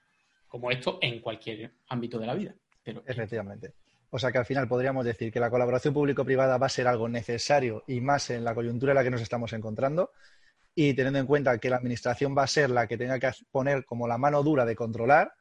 [0.48, 2.56] Como esto en cualquier ámbito de la vida.
[2.82, 3.04] Pero...
[3.06, 3.74] Efectivamente.
[4.10, 7.10] O sea que al final podríamos decir que la colaboración público-privada va a ser algo
[7.10, 10.12] necesario y más en la coyuntura en la que nos estamos encontrando.
[10.74, 13.84] Y teniendo en cuenta que la administración va a ser la que tenga que poner
[13.84, 15.34] como la mano dura de controlar,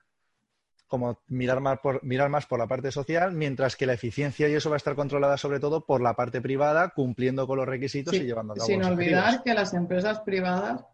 [0.88, 4.54] como mirar más por, mirar más por la parte social, mientras que la eficiencia y
[4.54, 8.14] eso va a estar controlada sobre todo por la parte privada, cumpliendo con los requisitos
[8.14, 10.84] y llevando a cabo Sin olvidar que las empresas privadas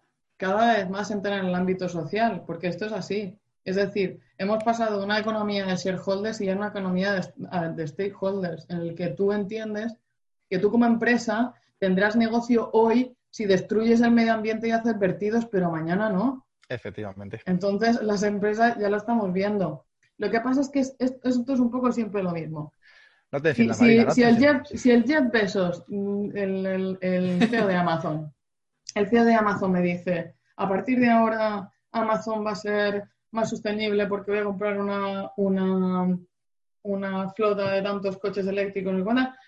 [0.40, 3.38] cada vez más entran en el ámbito social, porque esto es así.
[3.62, 7.20] Es decir, hemos pasado de una economía de shareholders y a una economía
[7.76, 9.94] de, stakeholders, en el que tú entiendes
[10.48, 15.44] que tú como empresa tendrás negocio hoy si destruyes el medio ambiente y haces vertidos,
[15.44, 16.46] pero mañana no.
[16.70, 17.42] Efectivamente.
[17.44, 19.84] Entonces, las empresas ya lo estamos viendo.
[20.16, 22.72] Lo que pasa es que esto es un poco siempre lo mismo.
[23.30, 27.76] No te si, si, el Jeff, si, el Jeff, Bezos, mm, el, el CEO de
[27.76, 28.32] Amazon,
[28.94, 33.50] el CEO de Amazon me dice, a partir de ahora Amazon va a ser más
[33.50, 36.18] sostenible porque voy a comprar una, una,
[36.82, 38.94] una flota de tantos coches eléctricos.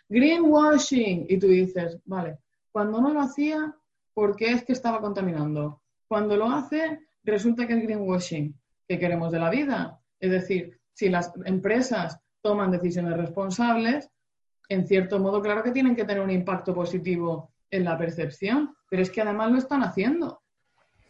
[0.08, 1.26] Greenwashing.
[1.28, 2.38] Y tú dices, vale,
[2.70, 3.74] cuando no lo hacía,
[4.14, 5.82] porque es que estaba contaminando.
[6.06, 8.54] Cuando lo hace, resulta que es greenwashing.
[8.86, 9.98] ¿Qué queremos de la vida?
[10.20, 14.10] Es decir, si las empresas toman decisiones responsables,
[14.68, 19.02] en cierto modo, claro que tienen que tener un impacto positivo en la percepción, pero
[19.02, 20.42] es que además lo están haciendo.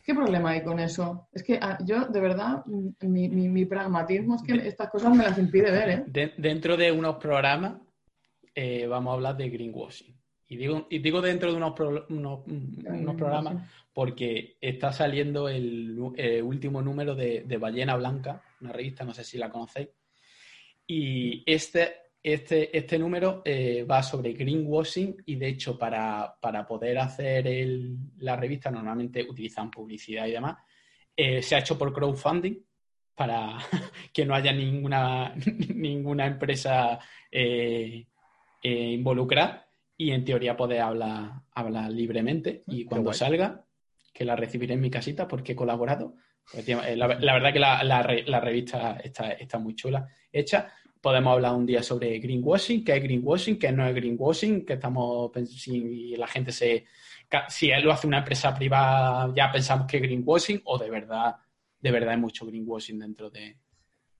[0.04, 1.28] ¿Qué problema hay con eso?
[1.32, 5.70] Es que ah, yo, de verdad, mi, pragmatismo es que estas cosas me las impide
[5.70, 6.04] ver.
[6.14, 6.32] ¿eh?
[6.38, 7.74] dentro de unos programas
[8.54, 10.16] eh, vamos a hablar de greenwashing.
[10.48, 11.72] Y digo, y digo dentro de unos,
[12.10, 19.04] unos, programas porque está saliendo el eh, último número de, de, Ballena Blanca, una revista,
[19.04, 19.88] no sé si la conocéis.
[20.86, 26.36] Y este este, este número eh, va sobre greenwashing y de hecho para,
[26.68, 27.46] poder hacer
[28.18, 30.58] la revista normalmente utilizan publicidad y demás.
[31.16, 32.56] Eh, se ha hecho por crowdfunding
[33.14, 33.58] para
[34.12, 35.34] que no haya ninguna,
[35.74, 36.98] ninguna empresa
[37.30, 38.06] eh,
[38.62, 43.64] involucrada y en teoría poder hablar, hablar libremente y cuando salga,
[44.12, 46.14] que la recibiré en mi casita porque he colaborado.
[46.50, 46.66] Pues,
[46.96, 50.72] la, verdad que la, la, revista está, está, muy chula hecha.
[51.02, 55.30] Podemos hablar un día sobre greenwashing, qué es greenwashing, qué no es greenwashing, que estamos
[55.46, 56.86] si la gente se
[57.48, 61.36] si él lo hace una empresa privada ya pensamos que es greenwashing o de verdad
[61.80, 63.58] de verdad hay mucho greenwashing dentro de,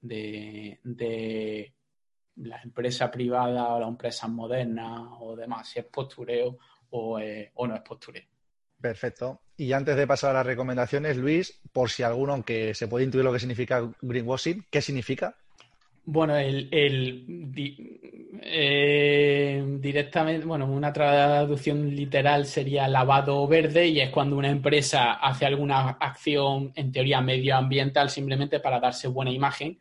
[0.00, 1.74] de, de
[2.36, 6.58] la empresa privada o la empresa moderna o demás, si es postureo
[6.90, 7.18] o,
[7.54, 8.24] o no es postureo.
[8.80, 9.42] Perfecto.
[9.56, 13.22] Y antes de pasar a las recomendaciones, Luis, por si alguno, aunque se puede intuir
[13.22, 15.36] lo que significa greenwashing, ¿qué significa?
[16.04, 16.68] Bueno, el,
[18.44, 25.46] eh, directamente, bueno, una traducción literal sería lavado verde y es cuando una empresa hace
[25.46, 29.78] alguna acción en teoría medioambiental simplemente para darse buena imagen,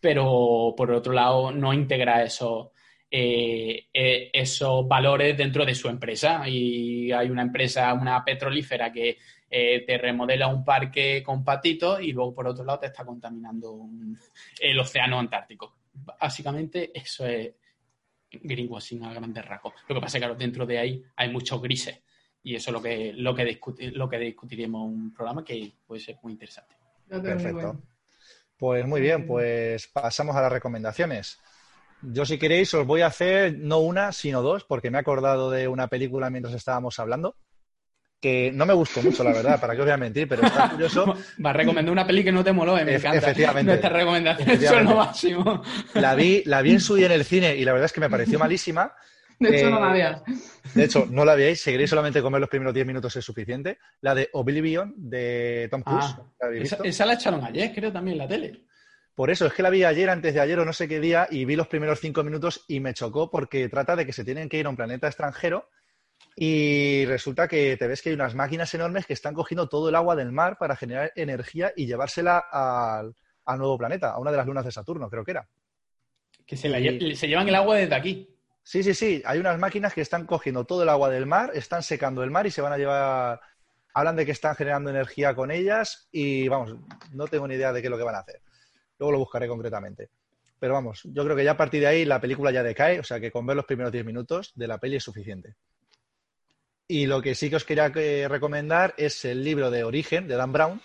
[0.00, 2.72] pero por otro lado no integra eso,
[3.10, 6.46] eh, eh, esos valores dentro de su empresa.
[6.46, 9.16] Y hay una empresa, una petrolífera que
[9.56, 13.88] eh, te remodela un parque con patitos y luego por otro lado te está contaminando
[14.60, 15.76] el océano Antártico.
[15.92, 17.52] Básicamente eso es
[18.32, 19.74] greenwashing a grandes rasgos.
[19.86, 22.02] Lo que pasa es que dentro de ahí hay muchos grises
[22.42, 23.60] y eso es lo que, lo que,
[23.92, 26.74] lo que discutiremos en un programa que puede ser muy interesante.
[27.08, 27.80] Perfecto.
[28.56, 31.38] Pues muy bien, pues pasamos a las recomendaciones.
[32.02, 35.48] Yo si queréis os voy a hacer no una, sino dos, porque me he acordado
[35.52, 37.36] de una película mientras estábamos hablando
[38.24, 40.70] que no me gustó mucho, la verdad, para qué os voy a mentir, pero está
[40.70, 41.14] curioso.
[41.44, 43.18] Va a recomendar una peli que no te moló, eh, me encanta.
[43.18, 43.72] Efectivamente.
[43.72, 45.62] Nuestra recomendación lo máximo.
[45.92, 48.00] La vi, la vi en su día en el cine y la verdad es que
[48.00, 48.94] me pareció malísima.
[49.38, 50.22] De hecho, no la veas.
[50.72, 53.76] De hecho, no la veáis, seguiréis solamente comer los primeros 10 minutos es suficiente.
[54.00, 56.16] La de Oblivion de Tom Cruise.
[56.40, 58.64] Ah, esa, esa, la echaron ayer, creo, también en la tele.
[59.14, 61.28] Por eso, es que la vi ayer, antes de ayer o no sé qué día,
[61.30, 64.48] y vi los primeros cinco minutos y me chocó porque trata de que se tienen
[64.48, 65.68] que ir a un planeta extranjero
[66.36, 69.94] y resulta que te ves que hay unas máquinas enormes que están cogiendo todo el
[69.94, 73.14] agua del mar para generar energía y llevársela al,
[73.58, 75.48] nuevo planeta, a una de las lunas de Saturno, creo que era.
[76.44, 78.28] Que se, llevan el agua desde aquí.
[78.62, 79.22] Sí, sí, sí.
[79.24, 82.46] Hay unas máquinas que están cogiendo todo el agua del mar, están secando el mar
[82.46, 83.40] y se van a llevar.
[83.94, 86.74] Hablan de que están generando energía con ellas y vamos,
[87.12, 88.40] no tengo ni idea de qué es lo que van a hacer.
[88.98, 90.10] Luego lo buscaré concretamente.
[90.58, 93.04] Pero vamos, yo creo que ya a partir de ahí la película ya decae, o
[93.04, 95.54] sea que con ver los primeros 10 minutos de la peli es suficiente.
[96.86, 100.36] Y lo que sí que os quería eh, recomendar es el libro de Origen de
[100.36, 100.82] Dan Brown,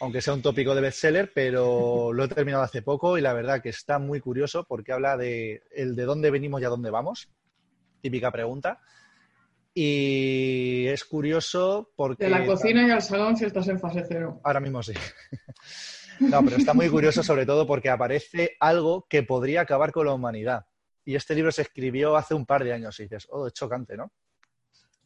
[0.00, 3.62] aunque sea un tópico de bestseller, pero lo he terminado hace poco y la verdad
[3.62, 7.30] que está muy curioso porque habla de el de dónde venimos y a dónde vamos.
[8.02, 8.80] Típica pregunta.
[9.72, 12.24] Y es curioso porque...
[12.24, 14.40] De la cocina y al salón si estás en fase cero.
[14.44, 14.92] Ahora mismo sí.
[16.20, 20.12] No, pero está muy curioso sobre todo porque aparece algo que podría acabar con la
[20.12, 20.64] humanidad.
[21.04, 23.96] Y este libro se escribió hace un par de años y dices, oh, es chocante,
[23.96, 24.12] ¿no?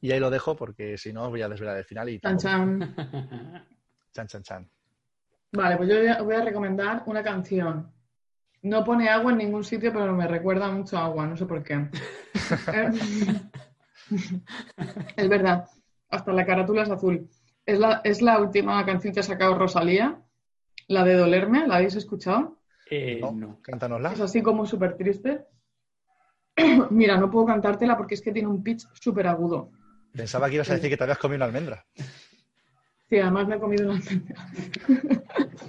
[0.00, 2.20] Y ahí lo dejo porque si no voy a desvelar el final y...
[2.20, 2.94] Chan, chan.
[4.12, 4.70] chan, chan, chan.
[5.52, 7.90] Vale, pues yo voy a recomendar una canción.
[8.62, 11.62] No pone agua en ningún sitio, pero me recuerda mucho a agua, no sé por
[11.62, 11.88] qué.
[15.16, 15.64] es verdad,
[16.10, 17.28] hasta la carátula es azul.
[17.64, 20.20] Es la, es la última canción que ha sacado Rosalía,
[20.88, 22.58] la de Dolerme, ¿la habéis escuchado?
[22.90, 24.12] Eh, no, cántanosla.
[24.12, 25.46] Es así como súper triste.
[26.90, 29.70] Mira, no puedo cantártela porque es que tiene un pitch súper agudo.
[30.18, 31.86] Pensaba que ibas a decir que te habías comido una almendra.
[33.08, 34.50] Sí, además me he comido una almendra.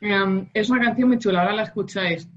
[0.00, 2.28] Em, es una canción muy chula, ahora la escucháis.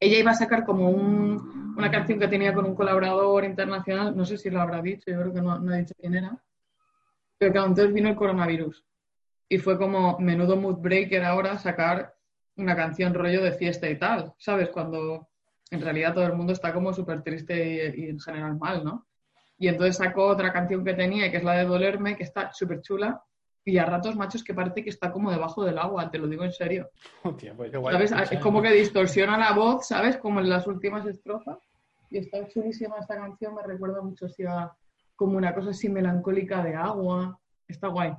[0.00, 4.38] Ella iba a sacar como una canción que tenía con un colaborador internacional, no sé
[4.38, 6.42] si lo habrá dicho, yo creo que no, ha dicho quién era.
[7.36, 8.86] Pero claro, entonces vino el coronavirus.
[9.50, 12.14] Y fue como menudo mood breaker ahora sacar
[12.56, 14.70] una canción rollo de fiesta y tal, ¿sabes?
[14.70, 15.28] Cuando
[15.70, 19.06] en realidad todo el mundo está como súper triste y en general mal, ¿no?
[19.62, 22.82] Y entonces sacó otra canción que tenía, que es la de Dolerme, que está súper
[22.82, 23.22] chula.
[23.64, 26.42] Y a ratos, machos, que parece que está como debajo del agua, te lo digo
[26.42, 26.90] en serio.
[27.56, 30.16] Pues Es como que distorsiona la voz, ¿sabes?
[30.16, 31.58] Como en las últimas estrofas.
[32.10, 34.72] Y está chulísima esta canción, me recuerda mucho si a
[35.14, 37.38] como una cosa así melancólica de agua.
[37.68, 38.14] Está guay.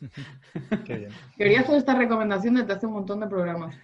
[0.84, 1.10] Qué bien.
[1.36, 3.74] Quería hacer esta recomendación desde hace un montón de programas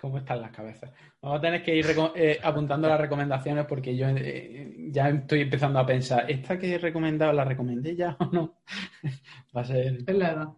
[0.00, 0.90] cómo están las cabezas.
[1.20, 5.78] Vamos a tener que ir eh, apuntando las recomendaciones porque yo eh, ya estoy empezando
[5.78, 8.54] a pensar, ¿esta que he recomendado la recomendé ya o no?
[9.56, 9.98] Va a ser...
[10.06, 10.48] Es la edad.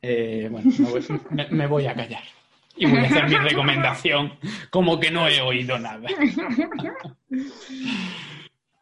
[0.00, 0.70] Eh, bueno,
[1.50, 2.22] me voy, a callar.
[2.76, 4.32] Y voy a hacer mi recomendación
[4.70, 6.08] como que no he oído nada.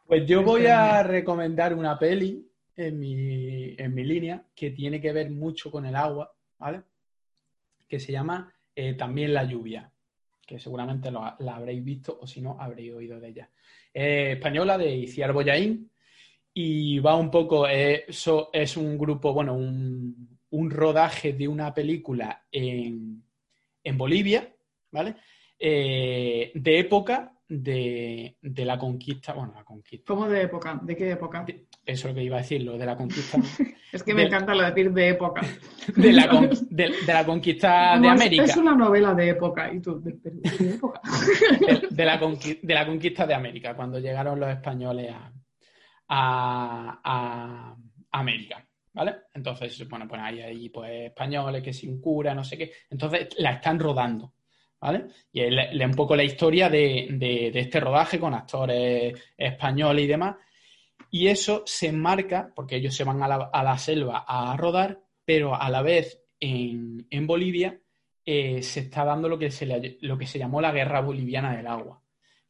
[0.06, 2.44] Pues yo voy a recomendar una peli
[2.74, 6.82] en mi, en mi línea que tiene que ver mucho con el agua ¿vale?
[7.88, 9.90] Que se llama eh, También la lluvia,
[10.46, 13.50] que seguramente la habréis visto o si no, habréis oído de ella.
[13.92, 15.90] española de Iciar Boyaín
[16.52, 22.44] y va un poco, eso es un grupo, bueno, un, un rodaje de una película
[22.50, 23.22] en,
[23.82, 24.52] en Bolivia,
[24.90, 25.16] ¿vale?
[25.58, 30.12] Eh, de época de, la conquista, bueno, la conquista.
[30.12, 30.80] ¿Cómo de época?
[30.82, 31.44] ¿De qué época?
[31.84, 33.38] Eso es lo que iba a decir, lo de la conquista.
[33.92, 35.42] es que me encanta lo de decir de época.
[35.96, 36.28] de, la,
[37.24, 38.44] conquista de América.
[38.44, 40.18] Es una novela de época, y tú, de,
[40.74, 41.00] época.
[41.90, 45.14] de, la de la conquista de América, cuando llegaron los españoles
[46.08, 47.76] a, a
[48.12, 48.64] América.
[48.92, 49.14] ¿Vale?
[49.34, 52.72] Entonces, bueno, pues hay ahí pues, españoles que sin cura, no sé qué.
[52.90, 54.34] Entonces la están rodando,
[54.80, 55.06] ¿vale?
[55.32, 60.36] Y lee un poco la historia de, este rodaje con actores españoles y demás.
[61.10, 65.68] Y eso se enmarca, porque ellos se van a la, selva a rodar, pero a
[65.68, 67.80] la vez en, Bolivia
[68.24, 71.66] eh, se está dando lo que se, lo que se llamó la guerra boliviana del
[71.66, 72.00] agua,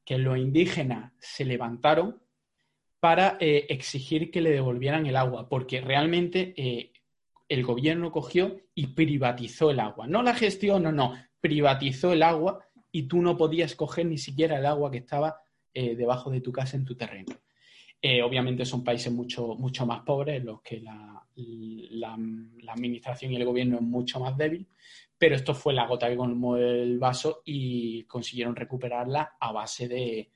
[0.04, 2.22] que los indígenas se levantaron
[3.00, 6.92] para eh, exigir que le devolvieran el agua, porque realmente eh,
[7.48, 10.06] el gobierno cogió y privatizó el agua.
[10.06, 14.58] No la gestión, no, no, privatizó el agua y tú no podías coger ni siquiera
[14.58, 15.40] el agua que estaba
[15.72, 17.36] debajo de tu casa en tu terreno.
[18.24, 23.44] Obviamente son países mucho, mucho más pobres en los que la, la, administración y el
[23.44, 24.66] gobierno es mucho más débil,
[25.18, 30.30] pero esto fue la gota que colmó el vaso y consiguieron recuperarla a base de,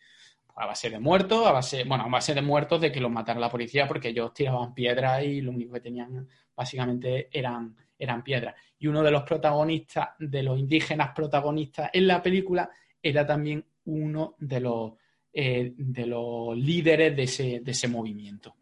[0.57, 3.41] a base de muertos, a base, bueno, a base de muertos de que los matara
[3.41, 8.55] la policía porque ellos tiraban piedras y lo único que tenían básicamente eran, eran piedras.
[8.79, 12.71] Y uno de los protagonistas, de los indígenas protagonistas en la película,
[13.03, 14.93] era también uno de los,
[15.37, 18.55] eh, de los líderes de ese, de ese movimiento.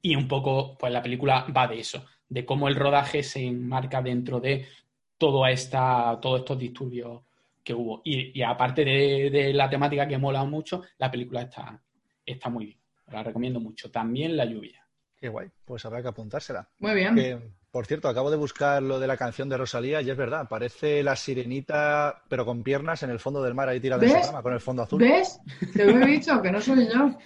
[0.00, 4.00] Y un poco, pues la película va de eso, de cómo el rodaje se enmarca
[4.00, 4.66] dentro de
[5.18, 7.22] todo esta, todos estos disturbios
[7.62, 8.00] que hubo.
[8.04, 11.78] Y, aparte de, la temática que mola mucho, la película está,
[12.24, 12.78] está muy bien.
[13.08, 13.90] La recomiendo mucho.
[13.90, 14.86] También La lluvia.
[15.16, 15.48] Qué guay.
[15.64, 16.68] Pues habrá que apuntársela.
[16.78, 17.54] Muy bien.
[17.74, 21.02] Por cierto, acabo de buscar lo de la canción de Rosalía y es verdad, parece
[21.02, 24.52] la sirenita, pero con piernas en el fondo del mar ahí tirada en cama, con
[24.52, 25.00] el fondo azul.
[25.00, 25.40] ¿Ves?
[25.72, 27.18] Te lo he dicho, que no soy yo.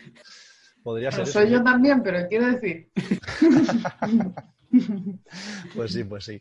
[0.82, 1.26] Podría ser.
[1.26, 2.90] Soy yo también, pero quiero decir.
[5.74, 6.40] Pues sí, pues sí.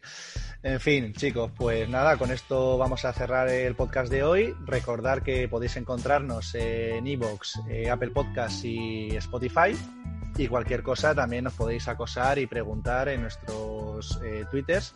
[0.63, 4.55] En fin, chicos, pues nada, con esto vamos a cerrar el podcast de hoy.
[4.65, 9.75] Recordar que podéis encontrarnos en Evox, eh, Apple Podcasts y Spotify.
[10.37, 14.93] Y cualquier cosa también nos podéis acosar y preguntar en nuestros eh, twitters.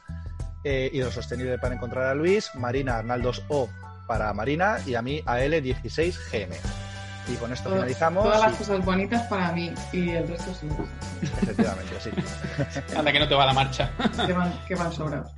[0.63, 3.67] Eh, Sostenible para encontrar a Luis, Marina Arnaldos O
[4.07, 6.90] para Marina y a mí AL16GM.
[7.27, 8.23] Y con esto finalizamos.
[8.23, 10.67] Todas las cosas bonitas para mí y el resto sí.
[11.21, 12.09] Efectivamente, sí.
[12.97, 13.91] Anda que no te va la marcha.
[14.25, 15.31] que van, que van sobrados.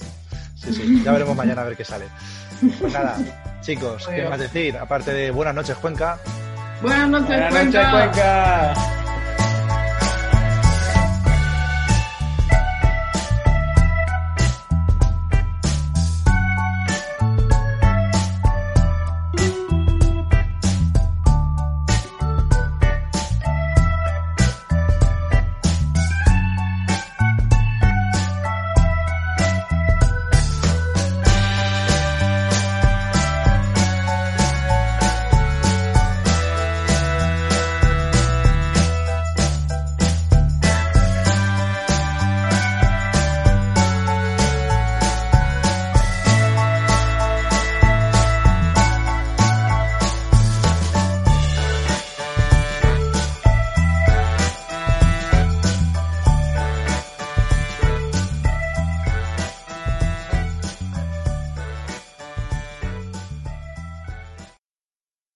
[0.55, 2.05] Sí, sí, ya veremos mañana a ver qué sale.
[2.79, 3.17] Pues nada,
[3.61, 4.77] chicos, ¿qué más decir?
[4.77, 6.17] Aparte de buenas noches, Cuenca.
[6.81, 9.02] Buenas noches, buenas Noches, Cuenca.